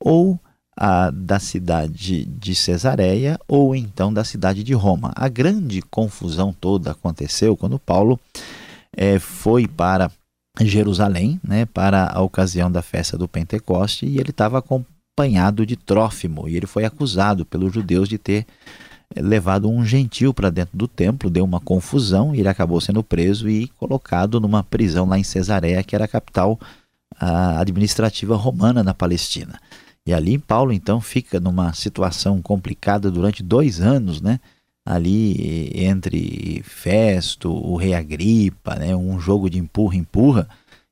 ou 0.00 0.32
uh, 0.32 1.12
da 1.12 1.38
cidade 1.38 2.24
de 2.24 2.54
Cesareia 2.54 3.38
ou 3.48 3.74
então 3.74 4.12
da 4.12 4.24
cidade 4.24 4.62
de 4.62 4.74
Roma. 4.74 5.12
A 5.14 5.28
grande 5.28 5.82
confusão 5.82 6.54
toda 6.58 6.92
aconteceu 6.92 7.56
quando 7.56 7.78
Paulo 7.78 8.18
eh, 8.96 9.18
foi 9.18 9.66
para 9.68 10.10
Jerusalém, 10.60 11.40
né, 11.42 11.66
para 11.66 12.10
a 12.12 12.20
ocasião 12.20 12.70
da 12.70 12.82
festa 12.82 13.16
do 13.16 13.28
Pentecoste, 13.28 14.06
e 14.06 14.18
ele 14.18 14.30
estava 14.30 14.58
acompanhado 14.58 15.64
de 15.64 15.76
Trófimo, 15.76 16.48
e 16.48 16.56
ele 16.56 16.66
foi 16.66 16.84
acusado 16.84 17.44
pelos 17.44 17.72
judeus 17.72 18.08
de 18.08 18.18
ter 18.18 18.46
levado 19.20 19.68
um 19.68 19.84
gentil 19.84 20.32
para 20.32 20.50
dentro 20.50 20.76
do 20.76 20.88
templo, 20.88 21.30
deu 21.30 21.44
uma 21.44 21.60
confusão 21.60 22.34
e 22.34 22.40
ele 22.40 22.48
acabou 22.48 22.80
sendo 22.80 23.02
preso 23.02 23.48
e 23.48 23.68
colocado 23.68 24.40
numa 24.40 24.62
prisão 24.62 25.06
lá 25.06 25.18
em 25.18 25.24
Cesareia, 25.24 25.82
que 25.82 25.94
era 25.94 26.04
a 26.04 26.08
capital 26.08 26.58
a, 27.18 27.60
administrativa 27.60 28.36
romana 28.36 28.82
na 28.82 28.94
Palestina. 28.94 29.60
E 30.06 30.12
ali 30.14 30.38
Paulo 30.38 30.72
então 30.72 31.00
fica 31.00 31.38
numa 31.38 31.72
situação 31.72 32.40
complicada 32.40 33.10
durante 33.10 33.42
dois 33.42 33.80
anos, 33.80 34.20
né? 34.20 34.40
Ali 34.84 35.70
entre 35.74 36.62
Festo, 36.64 37.52
o 37.52 37.76
rei 37.76 37.92
Agripa, 37.92 38.74
né? 38.76 38.96
um 38.96 39.20
jogo 39.20 39.50
de 39.50 39.58
empurra-empurra. 39.58 40.48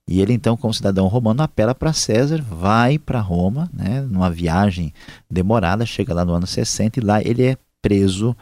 E 0.07 0.21
ele 0.21 0.35
então, 0.35 0.55
como 0.55 0.75
cidadão 0.75 1.07
romano, 1.09 1.43
apela 1.43 1.75
para 1.75 1.95
César, 1.95 2.43
vai 2.43 2.99
para 2.99 3.21
Roma, 3.21 3.71
né? 3.73 4.03
numa 4.03 4.31
viagem 4.31 4.93
demorada, 5.31 5.87
chega 5.87 6.13
lá 6.13 6.27
no 6.27 6.35
ano 6.35 6.47
60 6.47 7.01
e 7.01 7.03
lá 7.03 7.23
ele 7.23 7.43
é 7.43 7.57
preso 7.87 8.37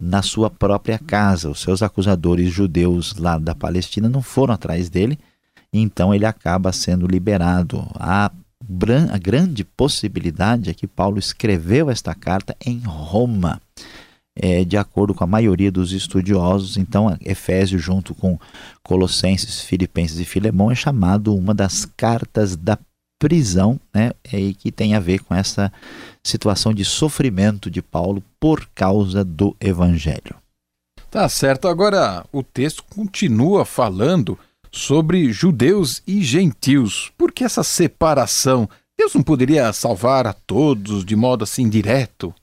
na 0.00 0.22
sua 0.22 0.48
própria 0.48 1.00
casa. 1.00 1.50
Os 1.50 1.60
seus 1.60 1.82
acusadores 1.82 2.52
judeus 2.52 3.16
lá 3.16 3.38
da 3.38 3.56
Palestina 3.56 4.08
não 4.08 4.22
foram 4.22 4.54
atrás 4.54 4.88
dele, 4.88 5.18
então 5.72 6.14
ele 6.14 6.24
acaba 6.24 6.72
sendo 6.72 7.04
liberado. 7.04 7.84
A, 7.96 8.30
a 9.10 9.18
grande 9.18 9.64
possibilidade 9.64 10.70
é 10.70 10.74
que 10.74 10.86
Paulo 10.86 11.18
escreveu 11.18 11.90
esta 11.90 12.14
carta 12.14 12.56
em 12.64 12.78
Roma. 12.78 13.60
É, 14.36 14.64
de 14.64 14.76
acordo 14.76 15.14
com 15.14 15.22
a 15.22 15.28
maioria 15.28 15.70
dos 15.70 15.92
estudiosos, 15.92 16.76
então 16.76 17.16
Efésios, 17.20 17.82
junto 17.82 18.14
com 18.16 18.38
Colossenses, 18.82 19.60
Filipenses 19.60 20.18
e 20.18 20.24
Filemão, 20.24 20.70
é 20.72 20.74
chamado 20.74 21.34
uma 21.34 21.54
das 21.54 21.84
cartas 21.84 22.56
da 22.56 22.76
prisão, 23.18 23.80
né, 23.94 24.12
e 24.32 24.54
que 24.54 24.70
tem 24.70 24.94
a 24.94 25.00
ver 25.00 25.20
com 25.20 25.34
essa 25.34 25.72
situação 26.22 26.74
de 26.74 26.84
sofrimento 26.84 27.70
de 27.70 27.80
Paulo 27.80 28.22
por 28.38 28.68
causa 28.74 29.24
do 29.24 29.56
evangelho. 29.60 30.36
Tá 31.10 31.28
certo. 31.28 31.68
Agora 31.68 32.24
o 32.32 32.42
texto 32.42 32.84
continua 32.90 33.64
falando 33.64 34.38
sobre 34.72 35.32
judeus 35.32 36.02
e 36.06 36.22
gentios. 36.22 37.12
Por 37.16 37.30
que 37.30 37.44
essa 37.44 37.62
separação? 37.62 38.68
Deus 38.98 39.14
não 39.14 39.22
poderia 39.22 39.72
salvar 39.72 40.26
a 40.26 40.32
todos 40.32 41.04
de 41.04 41.14
modo 41.14 41.44
assim 41.44 41.68
direto? 41.68 42.34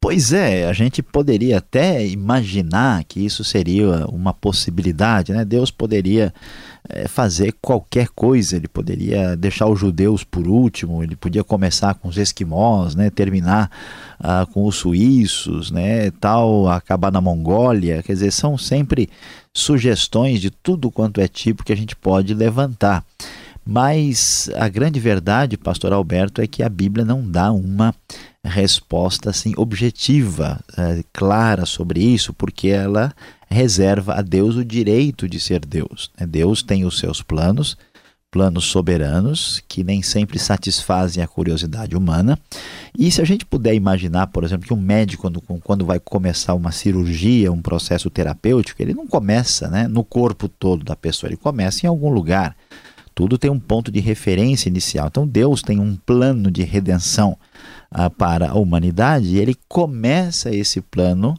Pois 0.00 0.32
é, 0.32 0.66
a 0.66 0.72
gente 0.72 1.02
poderia 1.02 1.58
até 1.58 2.06
imaginar 2.06 3.04
que 3.04 3.24
isso 3.24 3.44
seria 3.44 4.06
uma 4.06 4.32
possibilidade, 4.32 5.32
né? 5.32 5.44
Deus 5.44 5.70
poderia 5.70 6.32
é, 6.79 6.79
fazer 7.08 7.54
qualquer 7.60 8.08
coisa, 8.08 8.56
ele 8.56 8.68
poderia 8.68 9.36
deixar 9.36 9.66
os 9.66 9.78
judeus 9.78 10.24
por 10.24 10.46
último, 10.46 11.02
ele 11.02 11.16
podia 11.16 11.44
começar 11.44 11.94
com 11.94 12.08
os 12.08 12.16
esquimós, 12.16 12.94
né? 12.94 13.10
Terminar 13.10 13.70
ah, 14.18 14.46
com 14.52 14.66
os 14.66 14.76
suíços, 14.76 15.70
né? 15.70 16.10
Tal, 16.12 16.68
acabar 16.68 17.12
na 17.12 17.20
Mongólia, 17.20 18.02
quer 18.02 18.12
dizer, 18.12 18.32
são 18.32 18.56
sempre 18.58 19.08
sugestões 19.54 20.40
de 20.40 20.50
tudo 20.50 20.90
quanto 20.90 21.20
é 21.20 21.28
tipo 21.28 21.64
que 21.64 21.72
a 21.72 21.76
gente 21.76 21.96
pode 21.96 22.34
levantar. 22.34 23.04
Mas 23.64 24.50
a 24.56 24.68
grande 24.68 24.98
verdade, 24.98 25.56
pastor 25.56 25.92
Alberto, 25.92 26.40
é 26.40 26.46
que 26.46 26.62
a 26.62 26.68
Bíblia 26.68 27.04
não 27.04 27.24
dá 27.24 27.52
uma 27.52 27.94
resposta 28.44 29.30
assim 29.30 29.52
objetiva, 29.56 30.58
é, 30.76 31.04
clara 31.12 31.66
sobre 31.66 32.02
isso, 32.02 32.32
porque 32.32 32.68
ela 32.68 33.12
reserva 33.50 34.14
a 34.14 34.22
Deus 34.22 34.56
o 34.56 34.64
direito 34.64 35.28
de 35.28 35.40
ser 35.40 35.64
Deus. 35.64 36.10
Né? 36.18 36.26
Deus 36.26 36.62
tem 36.62 36.84
os 36.84 36.98
seus 36.98 37.20
planos, 37.20 37.76
planos 38.30 38.64
soberanos 38.66 39.60
que 39.66 39.82
nem 39.82 40.02
sempre 40.02 40.38
satisfazem 40.38 41.22
a 41.22 41.26
curiosidade 41.26 41.96
humana. 41.96 42.38
E 42.96 43.10
se 43.10 43.20
a 43.20 43.24
gente 43.24 43.44
puder 43.44 43.74
imaginar, 43.74 44.28
por 44.28 44.44
exemplo, 44.44 44.66
que 44.66 44.74
um 44.74 44.80
médico 44.80 45.22
quando, 45.22 45.40
quando 45.40 45.84
vai 45.84 45.98
começar 45.98 46.54
uma 46.54 46.70
cirurgia, 46.70 47.50
um 47.50 47.60
processo 47.60 48.08
terapêutico, 48.08 48.80
ele 48.80 48.94
não 48.94 49.06
começa, 49.06 49.68
né, 49.68 49.88
no 49.88 50.04
corpo 50.04 50.48
todo 50.48 50.84
da 50.84 50.94
pessoa, 50.94 51.28
ele 51.28 51.36
começa 51.36 51.84
em 51.84 51.88
algum 51.88 52.10
lugar. 52.10 52.56
Tudo 53.14 53.36
tem 53.36 53.50
um 53.50 53.58
ponto 53.58 53.90
de 53.90 53.98
referência 53.98 54.68
inicial. 54.68 55.08
Então 55.08 55.26
Deus 55.26 55.60
tem 55.60 55.80
um 55.80 55.96
plano 55.96 56.50
de 56.50 56.62
redenção 56.62 57.36
ah, 57.90 58.08
para 58.08 58.50
a 58.50 58.54
humanidade, 58.54 59.26
e 59.26 59.38
ele 59.38 59.56
começa 59.68 60.54
esse 60.54 60.80
plano, 60.80 61.36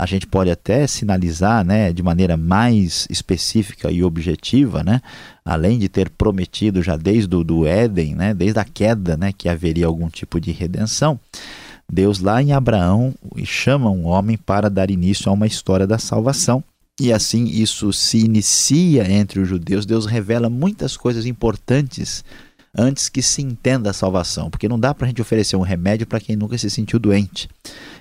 a 0.00 0.06
gente 0.06 0.26
pode 0.26 0.50
até 0.50 0.86
sinalizar 0.86 1.62
né, 1.62 1.92
de 1.92 2.02
maneira 2.02 2.34
mais 2.34 3.06
específica 3.10 3.90
e 3.90 4.02
objetiva, 4.02 4.82
né, 4.82 5.02
além 5.44 5.78
de 5.78 5.90
ter 5.90 6.08
prometido 6.08 6.82
já 6.82 6.96
desde 6.96 7.36
o 7.36 7.44
do 7.44 7.66
Éden, 7.66 8.14
né, 8.14 8.32
desde 8.32 8.58
a 8.58 8.64
queda, 8.64 9.14
né, 9.14 9.30
que 9.30 9.46
haveria 9.46 9.84
algum 9.84 10.08
tipo 10.08 10.40
de 10.40 10.52
redenção. 10.52 11.20
Deus 11.86 12.18
lá 12.18 12.42
em 12.42 12.52
Abraão 12.52 13.14
chama 13.44 13.90
um 13.90 14.06
homem 14.06 14.38
para 14.38 14.70
dar 14.70 14.90
início 14.90 15.28
a 15.28 15.34
uma 15.34 15.46
história 15.46 15.86
da 15.86 15.98
salvação. 15.98 16.64
E 16.98 17.12
assim 17.12 17.44
isso 17.44 17.92
se 17.92 18.18
inicia 18.24 19.10
entre 19.10 19.40
os 19.40 19.48
judeus. 19.48 19.84
Deus 19.84 20.06
revela 20.06 20.48
muitas 20.48 20.96
coisas 20.96 21.26
importantes 21.26 22.24
antes 22.76 23.08
que 23.08 23.22
se 23.22 23.42
entenda 23.42 23.90
a 23.90 23.94
salvação, 23.94 24.50
porque 24.50 24.68
não 24.68 24.78
dá 24.78 24.94
para 24.94 25.06
a 25.06 25.08
gente 25.08 25.22
oferecer 25.22 25.56
um 25.56 25.62
remédio 25.62 26.06
para 26.06 26.20
quem 26.20 26.36
nunca 26.36 26.56
se 26.56 26.70
sentiu 26.70 26.98
doente. 26.98 27.48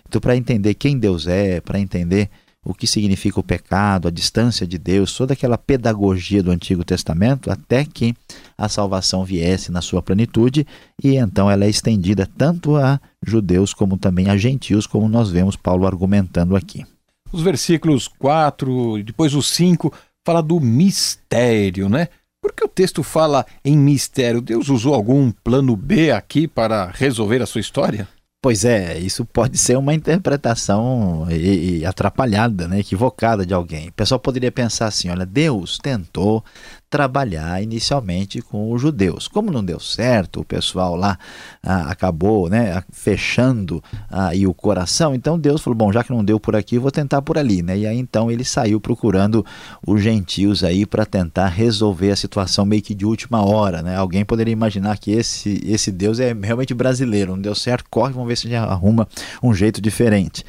Então, 0.08 0.22
para 0.22 0.36
entender 0.36 0.74
quem 0.74 0.98
Deus 0.98 1.28
é, 1.28 1.62
para 1.62 1.80
entender 1.80 2.30
o 2.66 2.74
que 2.74 2.86
significa 2.86 3.40
o 3.40 3.44
pecado, 3.44 4.08
a 4.08 4.12
distância 4.12 4.68
de 4.68 4.78
Deus, 4.78 5.16
toda 5.16 5.34
aquela 5.34 5.58
pedagogia 5.58 6.44
do 6.44 6.52
Antigo 6.52 6.84
Testamento, 6.84 7.50
até 7.50 7.86
que 7.86 8.14
a 8.58 8.68
salvação 8.68 9.24
viesse 9.24 9.72
na 9.72 9.82
sua 9.82 10.02
plenitude, 10.02 10.68
e 11.02 11.16
então 11.16 11.50
ela 11.50 11.66
é 11.66 11.70
estendida 11.70 12.28
tanto 12.38 12.76
a 12.76 13.00
judeus 13.26 13.74
como 13.74 13.98
também 13.98 14.30
a 14.30 14.38
gentios, 14.38 14.86
como 14.86 15.08
nós 15.08 15.30
vemos 15.30 15.56
Paulo 15.56 15.88
argumentando 15.88 16.56
aqui. 16.56 16.86
Os 17.32 17.42
versículos 17.42 18.08
4 18.08 19.00
e 19.00 19.04
depois 19.04 19.34
o 19.34 19.42
5 19.42 19.94
fala 20.26 20.42
do 20.42 20.60
mistério, 20.60 21.88
né? 21.88 22.08
Por 22.42 22.54
que 22.54 22.64
o 22.64 22.70
texto 22.70 23.04
fala 23.04 23.46
em 23.64 23.78
mistério? 23.78 24.42
Deus 24.42 24.70
usou 24.70 24.94
algum 24.94 25.32
plano 25.32 25.76
B 25.76 26.12
aqui 26.12 26.48
para 26.48 26.92
resolver 26.94 27.42
a 27.42 27.46
sua 27.46 27.62
história? 27.62 28.08
Pois 28.42 28.64
é, 28.64 28.98
isso 28.98 29.26
pode 29.26 29.58
ser 29.58 29.78
uma 29.78 29.94
interpretação 29.94 31.28
e, 31.30 31.80
e 31.80 31.86
atrapalhada, 31.86 32.70
né, 32.70 32.80
equivocada 32.80 33.46
de 33.46 33.54
alguém. 33.54 33.90
O 33.90 33.94
pessoal 33.94 34.18
poderia 34.18 34.50
pensar 34.50 34.88
assim: 34.88 35.10
olha, 35.10 35.26
Deus 35.26 35.78
tentou 35.78 36.42
trabalhar 36.90 37.62
inicialmente 37.62 38.42
com 38.42 38.72
os 38.72 38.82
judeus. 38.82 39.28
Como 39.28 39.52
não 39.52 39.64
deu 39.64 39.80
certo, 39.80 40.42
o 40.42 40.46
pessoal 40.46 40.96
lá 40.96 41.18
ah, 41.62 41.92
acabou 41.92 42.50
né, 42.50 42.84
fechando 42.92 43.84
ah, 44.10 44.32
o 44.48 44.54
coração, 44.54 45.14
então 45.14 45.38
Deus 45.38 45.62
falou, 45.62 45.78
bom, 45.78 45.92
já 45.92 46.04
que 46.04 46.12
não 46.12 46.24
deu 46.24 46.40
por 46.40 46.56
aqui, 46.56 46.80
vou 46.80 46.92
tentar 46.92 47.22
por 47.22 47.38
ali. 47.38 47.62
Né? 47.62 47.78
E 47.80 47.88
aí 47.88 47.98
então 47.98 48.32
ele 48.32 48.44
saiu 48.44 48.80
procurando 48.80 49.46
os 49.86 50.02
gentios 50.02 50.64
aí 50.64 50.86
para 50.86 51.06
tentar 51.06 51.48
resolver 51.48 52.12
a 52.12 52.16
situação 52.16 52.66
meio 52.66 52.82
que 52.82 52.96
de 52.96 53.06
última 53.06 53.46
hora. 53.46 53.82
Né? 53.82 53.96
Alguém 53.96 54.26
poderia 54.26 54.52
imaginar 54.52 54.98
que 54.98 55.12
esse, 55.12 55.62
esse 55.66 55.92
Deus 55.92 56.20
é 56.20 56.34
realmente 56.34 56.74
brasileiro, 56.74 57.36
não 57.36 57.42
deu 57.42 57.54
certo, 57.54 57.86
corre, 57.90 58.14
vamos 58.14 58.28
ver 58.28 58.38
se 58.38 58.48
a 58.48 58.50
gente 58.50 58.60
arruma 58.60 59.08
um 59.44 59.54
jeito 59.54 59.80
diferente. 59.80 60.44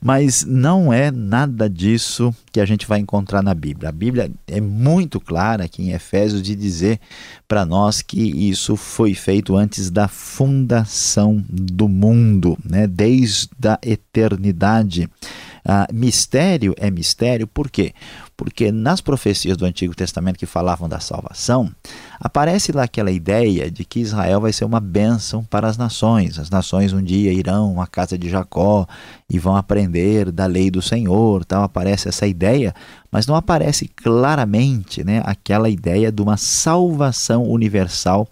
Mas 0.00 0.44
não 0.44 0.92
é 0.92 1.10
nada 1.10 1.68
disso 1.68 2.34
que 2.52 2.60
a 2.60 2.64
gente 2.64 2.86
vai 2.86 3.00
encontrar 3.00 3.42
na 3.42 3.52
Bíblia. 3.52 3.88
A 3.88 3.92
Bíblia 3.92 4.30
é 4.46 4.60
muito 4.60 5.20
clara 5.20 5.64
aqui 5.64 5.82
em 5.82 5.92
Efésios 5.92 6.40
de 6.40 6.54
dizer 6.54 7.00
para 7.46 7.64
nós 7.64 8.00
que 8.00 8.20
isso 8.20 8.76
foi 8.76 9.14
feito 9.14 9.56
antes 9.56 9.90
da 9.90 10.06
fundação 10.06 11.44
do 11.48 11.88
mundo, 11.88 12.56
né? 12.64 12.86
desde 12.86 13.48
a 13.64 13.78
eternidade. 13.82 15.08
Ah, 15.70 15.86
mistério 15.92 16.74
é 16.78 16.90
mistério, 16.90 17.46
por 17.46 17.70
quê? 17.70 17.92
Porque 18.34 18.72
nas 18.72 19.02
profecias 19.02 19.54
do 19.54 19.66
Antigo 19.66 19.94
Testamento 19.94 20.38
que 20.38 20.46
falavam 20.46 20.88
da 20.88 20.98
salvação, 20.98 21.70
aparece 22.18 22.72
lá 22.72 22.84
aquela 22.84 23.10
ideia 23.10 23.70
de 23.70 23.84
que 23.84 24.00
Israel 24.00 24.40
vai 24.40 24.50
ser 24.50 24.64
uma 24.64 24.80
bênção 24.80 25.44
para 25.44 25.68
as 25.68 25.76
nações. 25.76 26.38
As 26.38 26.48
nações 26.48 26.94
um 26.94 27.02
dia 27.02 27.34
irão 27.34 27.82
à 27.82 27.86
casa 27.86 28.16
de 28.16 28.30
Jacó 28.30 28.86
e 29.28 29.38
vão 29.38 29.56
aprender 29.56 30.32
da 30.32 30.46
lei 30.46 30.70
do 30.70 30.80
Senhor. 30.80 31.44
Tal. 31.44 31.62
Aparece 31.64 32.08
essa 32.08 32.26
ideia, 32.26 32.74
mas 33.12 33.26
não 33.26 33.34
aparece 33.34 33.88
claramente 33.88 35.04
né, 35.04 35.20
aquela 35.26 35.68
ideia 35.68 36.10
de 36.10 36.22
uma 36.22 36.38
salvação 36.38 37.42
universal 37.42 38.26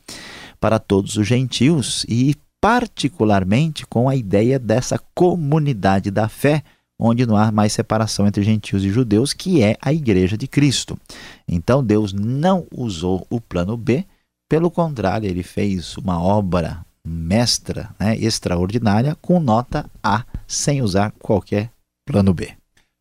para 0.58 0.78
todos 0.78 1.18
os 1.18 1.26
gentios 1.26 2.06
e, 2.08 2.34
particularmente, 2.62 3.86
com 3.86 4.08
a 4.08 4.16
ideia 4.16 4.58
dessa 4.58 4.98
comunidade 5.14 6.10
da 6.10 6.30
fé 6.30 6.62
onde 6.98 7.26
não 7.26 7.36
há 7.36 7.50
mais 7.52 7.72
separação 7.72 8.26
entre 8.26 8.42
gentios 8.42 8.84
e 8.84 8.90
judeus, 8.90 9.32
que 9.32 9.62
é 9.62 9.76
a 9.80 9.92
igreja 9.92 10.36
de 10.36 10.46
Cristo. 10.46 10.98
Então 11.46 11.84
Deus 11.84 12.12
não 12.12 12.66
usou 12.72 13.26
o 13.30 13.40
plano 13.40 13.76
B, 13.76 14.04
pelo 14.48 14.70
contrário, 14.70 15.28
ele 15.28 15.42
fez 15.42 15.96
uma 15.96 16.22
obra 16.22 16.84
mestra, 17.04 17.90
né, 17.98 18.16
extraordinária, 18.16 19.16
com 19.20 19.40
nota 19.40 19.90
A, 20.02 20.24
sem 20.46 20.82
usar 20.82 21.12
qualquer 21.18 21.70
plano 22.06 22.32
B. 22.32 22.52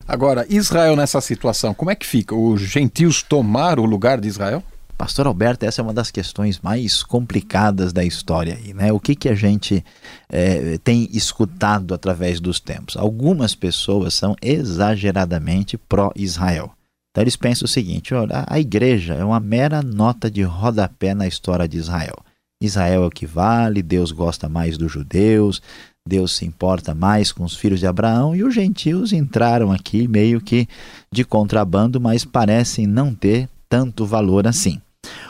Agora, 0.08 0.46
Israel 0.50 0.96
nessa 0.96 1.22
situação, 1.22 1.74
como 1.74 1.92
é 1.92 1.96
que 1.96 2.06
fica? 2.06 2.36
Os 2.36 2.62
gentios 2.62 3.24
tomaram 3.24 3.84
o 3.84 3.88
lugar 3.88 4.20
de 4.20 4.28
Israel? 4.28 4.64
Pastor 4.98 5.28
Alberto, 5.28 5.66
essa 5.66 5.82
é 5.82 5.84
uma 5.84 5.94
das 5.94 6.10
questões 6.10 6.60
mais 6.60 7.04
complicadas 7.04 7.92
da 7.92 8.04
história. 8.04 8.56
Aí, 8.56 8.74
né? 8.74 8.94
O 8.94 9.00
que, 9.00 9.14
que 9.14 9.28
a 9.28 9.36
gente 9.36 9.84
é, 10.30 10.78
tem 10.78 11.10
escutado 11.12 11.94
através 11.94 12.40
dos 12.40 12.62
tempos? 12.62 12.96
Algumas 12.96 13.54
pessoas 13.54 14.14
são 14.14 14.36
exageradamente 14.42 15.78
pró-Israel. 15.78 16.72
Então 17.12 17.22
eles 17.22 17.36
pensam 17.36 17.66
o 17.66 17.70
seguinte: 17.70 18.14
olha, 18.14 18.46
a 18.48 18.60
igreja 18.60 19.16
é 19.16 19.24
uma 19.24 19.40
mera 19.40 19.82
nota 19.82 20.32
de 20.32 20.44
rodapé 20.44 21.14
na 21.14 21.28
história 21.28 21.68
de 21.68 21.78
Israel. 21.78 22.16
Israel 22.62 23.04
é 23.04 23.08
o 23.08 23.12
que 23.12 23.26
vale, 23.26 23.84
Deus 23.84 24.12
gosta 24.12 24.48
mais 24.48 24.78
dos 24.78 24.92
judeus, 24.92 25.62
Deus 26.08 26.36
se 26.36 26.46
importa 26.46 26.96
mais 26.96 27.34
com 27.34 27.44
os 27.44 27.56
filhos 27.56 27.82
de 27.82 27.88
Abraão 27.88 28.34
e 28.36 28.44
os 28.44 28.54
gentios 28.54 29.12
entraram 29.12 29.72
aqui 29.72 30.08
meio 30.08 30.40
que 30.40 30.68
de 31.12 31.26
contrabando, 31.26 32.00
mas 32.00 32.24
parecem 32.24 32.88
não 32.88 33.14
ter 33.14 33.50
tanto 33.68 34.06
valor 34.06 34.48
assim. 34.48 34.82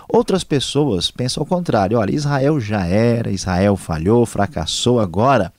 Outras 0.08 0.44
pessoas 0.44 1.12
pensam 1.12 1.42
ao 1.42 1.48
contrário: 1.48 1.98
olha, 1.98 2.14
Israel 2.14 2.60
já 2.60 2.86
era, 2.86 3.32
Israel 3.32 3.76
falhou, 3.76 4.26
fracassou 4.26 5.00
agora. 5.00 5.52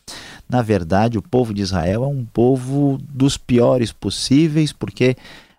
Na 0.48 0.62
verdade, 0.62 1.18
o 1.18 1.22
povo 1.22 1.52
de 1.52 1.62
Israel 1.62 2.04
é 2.04 2.06
um 2.06 2.24
povo 2.24 2.98
dos 3.08 3.36
piores 3.36 3.90
possíveis, 3.90 4.72
porque 4.72 5.16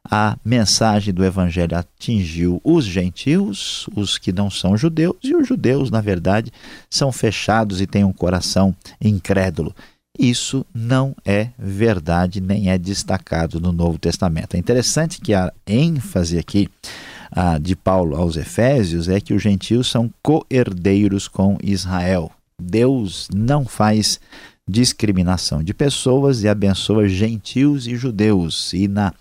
a 0.10 0.38
mensagem 0.44 1.14
do 1.14 1.26
evangelho 1.26 1.78
atingiu 1.78 2.62
os 2.64 2.86
gentios, 2.86 3.88
os 3.94 4.18
que 4.18 4.32
não 4.32 4.50
são 4.50 4.78
judeus, 4.78 5.18
e 5.22 5.36
os 5.36 5.46
judeus, 5.46 5.92
na 5.92 6.00
verdade, 6.00 6.52
são 6.90 7.12
fechados 7.12 7.82
e 7.82 7.88
têm 7.88 8.06
um 8.06 8.14
coração 8.14 8.74
incrédulo. 9.02 9.76
Isso 10.18 10.66
não 10.74 11.14
é 11.26 11.50
verdade, 11.60 12.42
nem 12.42 12.72
é 12.72 12.78
destacado 12.78 13.60
no 13.60 13.72
Novo 13.72 14.00
Testamento. 14.00 14.56
É 14.56 14.58
interessante 14.58 15.22
que 15.22 15.34
a 15.34 15.52
ênfase 15.68 16.40
aqui 16.40 16.70
ah, 17.32 17.58
de 17.58 17.76
Paulo 17.76 18.16
aos 18.16 18.38
Efésios 18.38 19.10
é 19.10 19.20
que 19.20 19.34
os 19.34 19.42
gentios 19.42 19.88
são 19.88 20.12
co-herdeiros 20.22 21.28
com 21.28 21.58
Israel. 21.64 22.32
Deus 22.62 23.28
não 23.34 23.66
faz 23.66 24.20
discriminação 24.68 25.64
de 25.64 25.74
pessoas 25.74 26.44
e 26.44 26.48
abençoa 26.50 27.08
gentios 27.08 27.88
e 27.88 27.96
judeus. 27.96 28.74
E 28.74 28.88
na 28.88 29.14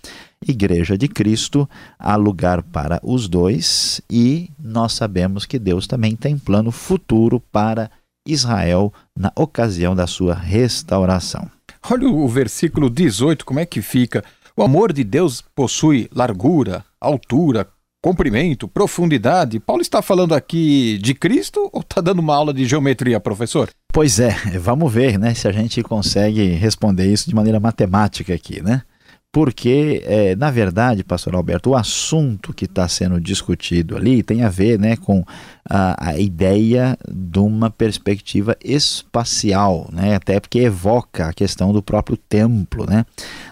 Igreja 0.45 0.97
de 0.97 1.07
Cristo 1.07 1.67
há 1.97 2.15
lugar 2.15 2.61
para 2.61 2.99
os 3.01 3.27
dois, 3.27 4.01
e 4.09 4.49
nós 4.59 4.93
sabemos 4.93 5.45
que 5.45 5.57
Deus 5.57 5.87
também 5.87 6.15
tem 6.15 6.37
plano 6.37 6.71
futuro 6.71 7.39
para 7.51 7.89
Israel 8.27 8.93
na 9.17 9.31
ocasião 9.35 9.95
da 9.95 10.05
sua 10.05 10.35
restauração. 10.35 11.49
Olha 11.89 12.09
o 12.09 12.27
versículo 12.27 12.89
18, 12.89 13.45
como 13.45 13.59
é 13.59 13.65
que 13.65 13.81
fica? 13.81 14.23
O 14.55 14.63
amor 14.63 14.91
de 14.91 15.03
Deus 15.03 15.43
possui 15.55 16.09
largura, 16.13 16.83
altura, 16.99 17.67
comprimento, 18.01 18.67
profundidade. 18.67 19.59
Paulo 19.59 19.81
está 19.81 20.01
falando 20.01 20.33
aqui 20.33 20.97
de 20.99 21.13
Cristo 21.13 21.69
ou 21.73 21.81
está 21.81 22.01
dando 22.01 22.19
uma 22.19 22.35
aula 22.35 22.53
de 22.53 22.65
geometria, 22.65 23.19
professor? 23.19 23.69
Pois 23.91 24.19
é, 24.19 24.29
vamos 24.59 24.91
ver 24.91 25.17
né, 25.17 25.33
se 25.33 25.47
a 25.47 25.51
gente 25.51 25.81
consegue 25.83 26.43
responder 26.49 27.11
isso 27.11 27.27
de 27.27 27.35
maneira 27.35 27.59
matemática 27.59 28.33
aqui, 28.33 28.61
né? 28.61 28.83
Porque, 29.31 30.01
é, 30.05 30.35
na 30.35 30.49
verdade, 30.49 31.03
pastor 31.03 31.35
Alberto, 31.35 31.71
o 31.71 31.75
assunto 31.75 32.53
que 32.53 32.65
está 32.65 32.87
sendo 32.87 33.19
discutido 33.19 33.95
ali 33.95 34.23
tem 34.23 34.41
a 34.41 34.49
ver 34.49 34.79
né, 34.79 34.95
com 34.95 35.23
a, 35.69 36.09
a, 36.09 36.17
ideia 36.17 36.97
de 37.07 37.37
uma 37.37 37.69
perspectiva 37.69 38.57
espacial, 38.63 39.89
né, 39.91 40.15
até 40.15 40.39
porque 40.39 40.59
evoca 40.59 41.27
a 41.27 41.33
questão 41.33 41.71
do 41.71 41.83
próprio 41.83 42.17
templo, 42.17 42.85
né, 42.89 43.05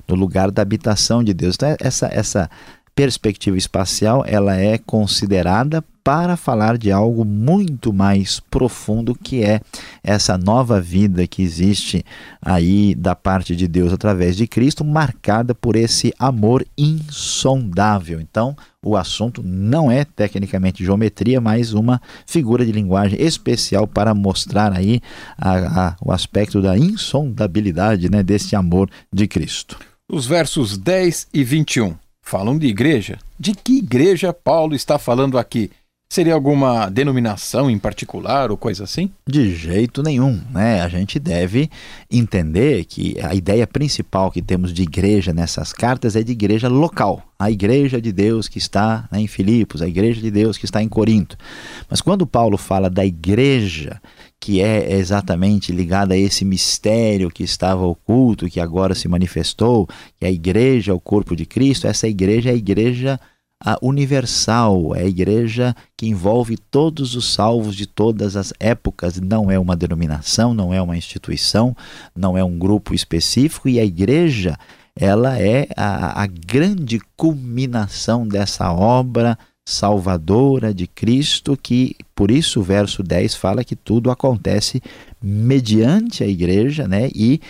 do 0.08 0.16
lugar 0.16 0.50
da 0.50 0.62
habitação 0.62 1.24
de 1.24 1.34
Deus. 1.34 1.56
Então, 1.56 1.76
essa, 1.80 2.08
essa 2.08 2.50
perspectiva 2.96 3.58
espacial 3.58 4.24
ela 4.26 4.56
é 4.56 4.78
considerada 4.78 5.84
para 6.06 6.38
falar 6.38 6.78
de 6.78 6.92
algo 6.92 7.26
muito 7.26 7.92
mais 7.92 8.40
profundo 8.40 9.16
que 9.16 9.44
é 9.44 9.60
essa 10.04 10.38
nova 10.38 10.80
vida 10.80 11.26
que 11.26 11.42
existe 11.42 12.06
aí 12.40 12.94
da 12.94 13.16
parte 13.16 13.56
de 13.56 13.68
Deus 13.68 13.92
através 13.92 14.38
de 14.38 14.46
Cristo, 14.46 14.86
marcada 14.86 15.56
por 15.56 15.76
esse 15.76 16.14
amor 16.20 16.64
insondável. 16.78 18.22
Então, 18.22 18.56
o 18.84 18.96
assunto 18.96 19.42
não 19.44 19.92
é 19.92 20.06
tecnicamente 20.06 20.86
geometria, 20.86 21.42
mas 21.42 21.74
uma 21.74 22.00
figura 22.28 22.64
de 22.64 22.72
linguagem 22.72 23.20
especial 23.20 23.88
para 23.88 24.14
mostrar 24.14 24.78
aí 24.78 25.02
a, 25.36 25.88
a, 25.88 25.96
o 26.00 26.12
aspecto 26.12 26.62
da 26.62 26.78
insondabilidade 26.78 28.12
né, 28.12 28.22
desse 28.22 28.56
amor 28.56 28.92
de 29.12 29.28
Cristo. 29.28 29.76
Os 30.08 30.28
versos 30.28 30.78
10 30.78 31.30
e 31.34 31.44
21 31.44 32.05
falam 32.26 32.58
de 32.58 32.68
igreja. 32.68 33.20
De 33.40 33.54
que 33.54 33.78
igreja 33.78 34.34
Paulo 34.34 34.76
está 34.76 34.98
falando 34.98 35.38
aqui? 35.38 35.70
Seria 36.08 36.34
alguma 36.34 36.88
denominação 36.88 37.70
em 37.70 37.80
particular 37.80 38.52
ou 38.52 38.58
coisa 38.58 38.84
assim? 38.84 39.12
De 39.28 39.56
jeito 39.56 40.04
nenhum, 40.04 40.40
né? 40.52 40.82
A 40.82 40.88
gente 40.88 41.20
deve 41.20 41.70
entender 42.10 42.86
que 42.86 43.20
a 43.22 43.34
ideia 43.34 43.66
principal 43.66 44.32
que 44.32 44.42
temos 44.42 44.72
de 44.72 44.84
igreja 44.84 45.34
nessas 45.34 45.74
cartas 45.74 46.16
é 46.16 46.24
de 46.24 46.32
igreja 46.32 46.68
local, 46.68 47.24
a 47.40 47.50
igreja 47.50 48.00
de 48.00 48.12
Deus 48.12 48.48
que 48.48 48.60
está 48.60 49.08
né, 49.12 49.20
em 49.20 49.28
Filipos, 49.28 49.82
a 49.82 49.88
igreja 49.88 50.22
de 50.22 50.30
Deus 50.32 50.58
que 50.58 50.66
está 50.66 50.82
em 50.82 50.88
Corinto. 50.88 51.38
Mas 51.90 52.02
quando 52.02 52.26
Paulo 52.26 52.58
fala 52.58 52.90
da 52.90 53.06
igreja 53.06 54.00
que 54.46 54.62
é 54.62 54.94
exatamente 54.94 55.72
ligada 55.72 56.14
a 56.14 56.18
esse 56.18 56.46
mistério 56.46 57.32
que 57.32 57.42
estava 57.42 57.84
oculto, 57.84 58.48
que 58.48 58.60
agora 58.60 58.94
se 58.94 59.08
manifestou, 59.08 59.88
que 60.20 60.24
é 60.24 60.28
a 60.28 60.32
igreja, 60.32 60.94
o 60.94 61.00
corpo 61.00 61.36
de 61.36 61.48
Cristo, 61.48 61.88
essa 61.88 62.08
igreja 62.08 62.52
é 62.52 62.54
a 62.54 62.56
igreja 62.56 63.20
universal, 63.82 64.94
é 64.96 65.02
a 65.02 65.08
igreja 65.08 65.76
que 65.98 66.06
envolve 66.06 66.58
todos 66.58 67.16
os 67.16 67.34
salvos 67.34 67.76
de 67.76 67.88
todas 67.88 68.36
as 68.36 68.54
épocas, 68.60 69.20
não 69.20 69.50
é 69.50 69.58
uma 69.58 69.76
denominação, 69.76 70.54
não 70.54 70.72
é 70.72 70.80
uma 70.80 70.96
instituição, 70.96 71.76
não 72.16 72.38
é 72.38 72.44
um 72.44 72.56
grupo 72.56 72.94
específico, 72.94 73.68
e 73.68 73.80
a 73.80 73.84
igreja 73.84 74.56
ela 74.96 75.40
é 75.40 75.68
a, 75.76 76.22
a 76.22 76.28
grande 76.28 77.02
culminação 77.18 78.28
dessa 78.28 78.72
obra 78.72 79.40
salvadora 79.66 80.74
de 80.74 80.86
Cristo, 80.86 81.58
que 81.58 81.96
por 82.14 82.30
isso 82.30 82.60
o 82.60 82.64
verso 82.64 83.02
10 83.02 83.36
fala 83.36 83.64
que 83.64 83.76
tudo 83.76 84.12
acontece 84.12 84.82
mediante 85.22 86.24
a 86.24 86.28
igreja, 86.28 86.88
né? 86.88 87.10
E 87.16 87.42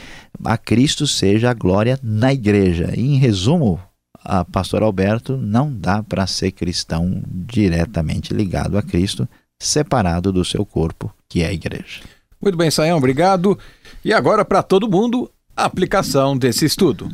a 0.43 0.57
Cristo 0.57 1.05
seja 1.05 1.51
a 1.51 1.53
glória 1.53 1.99
na 2.01 2.33
igreja. 2.33 2.93
Em 2.95 3.17
resumo, 3.17 3.79
a 4.23 4.45
pastor 4.45 4.81
Alberto 4.81 5.35
não 5.35 5.71
dá 5.71 6.01
para 6.01 6.25
ser 6.25 6.51
cristão 6.51 7.21
diretamente 7.27 8.33
ligado 8.33 8.77
a 8.77 8.81
Cristo, 8.81 9.27
separado 9.59 10.31
do 10.31 10.45
seu 10.45 10.65
corpo, 10.65 11.13
que 11.27 11.41
é 11.41 11.47
a 11.47 11.53
igreja. 11.53 12.01
Muito 12.41 12.57
bem, 12.57 12.71
Saião, 12.71 12.97
obrigado. 12.97 13.57
E 14.03 14.13
agora 14.13 14.45
para 14.45 14.63
todo 14.63 14.89
mundo, 14.89 15.29
a 15.55 15.65
aplicação 15.65 16.37
desse 16.37 16.65
estudo. 16.65 17.09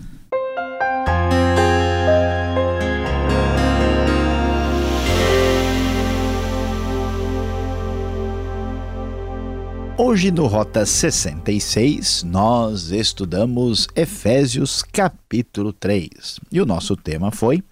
Hoje 10.04 10.32
no 10.32 10.48
Rota 10.48 10.84
66 10.84 12.24
nós 12.24 12.90
estudamos 12.90 13.88
Efésios 13.96 14.82
capítulo 14.82 15.72
3 15.72 16.40
e 16.52 16.60
o 16.60 16.66
nosso 16.66 16.96
tema 16.96 17.30
foi 17.30 17.64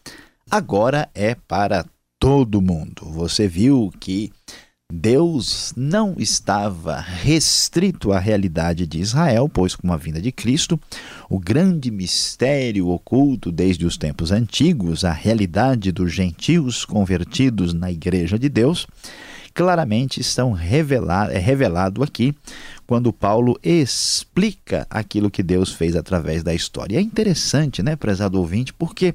Agora 0.47 1.09
é 1.15 1.33
para 1.33 1.83
todo 2.19 2.61
mundo. 2.61 3.09
Você 3.13 3.47
viu 3.47 3.91
que 3.99 4.31
Deus 4.93 5.73
não 5.75 6.13
estava 6.19 6.99
restrito 6.99 8.11
à 8.11 8.19
realidade 8.19 8.85
de 8.85 8.99
Israel, 8.99 9.49
pois 9.51 9.75
com 9.75 9.91
a 9.91 9.97
vinda 9.97 10.21
de 10.21 10.31
Cristo, 10.31 10.79
o 11.27 11.39
grande 11.39 11.89
mistério 11.89 12.89
oculto 12.89 13.51
desde 13.51 13.87
os 13.87 13.97
tempos 13.97 14.31
antigos, 14.31 15.03
a 15.03 15.11
realidade 15.11 15.91
dos 15.91 16.13
gentios 16.13 16.85
convertidos 16.85 17.73
na 17.73 17.91
igreja 17.91 18.37
de 18.37 18.49
Deus, 18.49 18.85
claramente 19.53 20.21
estão 20.21 20.51
revelado, 20.51 21.31
é 21.31 21.37
revelado 21.37 22.03
aqui 22.03 22.35
quando 22.89 23.13
Paulo 23.13 23.55
explica 23.61 24.87
aquilo 24.89 25.29
que 25.29 25.43
Deus 25.43 25.71
fez 25.71 25.95
através 25.95 26.41
da 26.41 26.55
história. 26.55 26.97
É 26.97 26.99
interessante, 26.99 27.83
né, 27.83 27.95
prezado 27.95 28.39
ouvinte, 28.39 28.73
porque 28.73 29.13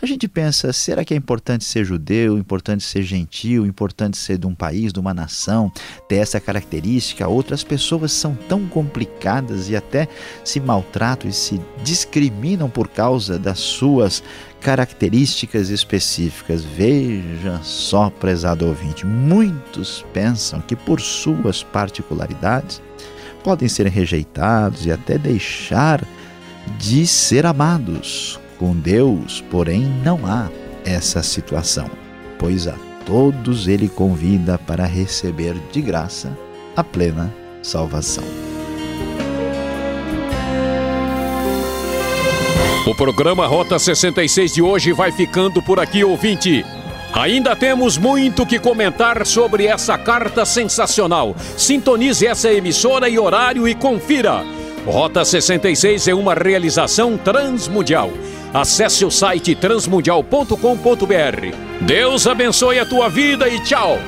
a 0.00 0.06
gente 0.06 0.26
pensa, 0.26 0.72
será 0.72 1.04
que 1.04 1.12
é 1.12 1.18
importante 1.18 1.64
ser 1.64 1.84
judeu, 1.84 2.38
importante 2.38 2.82
ser 2.82 3.02
gentil, 3.02 3.66
importante 3.66 4.16
ser 4.16 4.38
de 4.38 4.46
um 4.46 4.54
país, 4.54 4.90
de 4.90 4.98
uma 4.98 5.12
nação, 5.12 5.70
ter 6.08 6.16
essa 6.16 6.40
característica? 6.40 7.28
Outras 7.28 7.62
pessoas 7.62 8.10
são 8.10 8.34
tão 8.48 8.66
complicadas 8.66 9.68
e 9.68 9.76
até 9.76 10.08
se 10.42 10.58
maltratam 10.58 11.28
e 11.28 11.32
se 11.34 11.60
discriminam 11.84 12.70
por 12.70 12.88
causa 12.88 13.38
das 13.38 13.58
suas 13.58 14.22
características 14.62 15.68
específicas. 15.68 16.64
Veja 16.64 17.60
só, 17.62 18.08
prezado 18.08 18.66
ouvinte, 18.66 19.04
muitos 19.04 20.06
pensam 20.14 20.62
que 20.62 20.74
por 20.74 21.02
suas 21.02 21.62
particularidades 21.62 22.80
podem 23.42 23.68
ser 23.68 23.86
rejeitados 23.86 24.86
e 24.86 24.92
até 24.92 25.18
deixar 25.18 26.04
de 26.78 27.06
ser 27.06 27.46
amados. 27.46 28.38
Com 28.58 28.74
Deus, 28.74 29.42
porém, 29.50 29.84
não 30.04 30.26
há 30.26 30.48
essa 30.84 31.22
situação, 31.22 31.90
pois 32.38 32.66
a 32.66 32.74
todos 33.06 33.66
ele 33.66 33.88
convida 33.88 34.58
para 34.58 34.84
receber 34.84 35.54
de 35.72 35.80
graça 35.80 36.36
a 36.76 36.84
plena 36.84 37.32
salvação. 37.62 38.24
O 42.86 42.94
programa 42.94 43.46
Rota 43.46 43.78
66 43.78 44.54
de 44.54 44.62
hoje 44.62 44.92
vai 44.92 45.12
ficando 45.12 45.62
por 45.62 45.78
aqui, 45.78 46.02
ouvinte. 46.02 46.64
Ainda 47.12 47.56
temos 47.56 47.98
muito 47.98 48.46
que 48.46 48.58
comentar 48.58 49.26
sobre 49.26 49.66
essa 49.66 49.98
carta 49.98 50.44
sensacional. 50.44 51.34
Sintonize 51.56 52.26
essa 52.26 52.52
emissora 52.52 53.08
e 53.08 53.18
horário 53.18 53.66
e 53.66 53.74
confira. 53.74 54.44
Rota 54.86 55.24
66 55.24 56.08
é 56.08 56.14
uma 56.14 56.34
realização 56.34 57.18
transmundial. 57.18 58.10
Acesse 58.54 59.04
o 59.04 59.10
site 59.10 59.54
transmundial.com.br. 59.54 61.82
Deus 61.82 62.26
abençoe 62.26 62.78
a 62.78 62.86
tua 62.86 63.08
vida 63.08 63.48
e 63.48 63.60
tchau! 63.60 63.98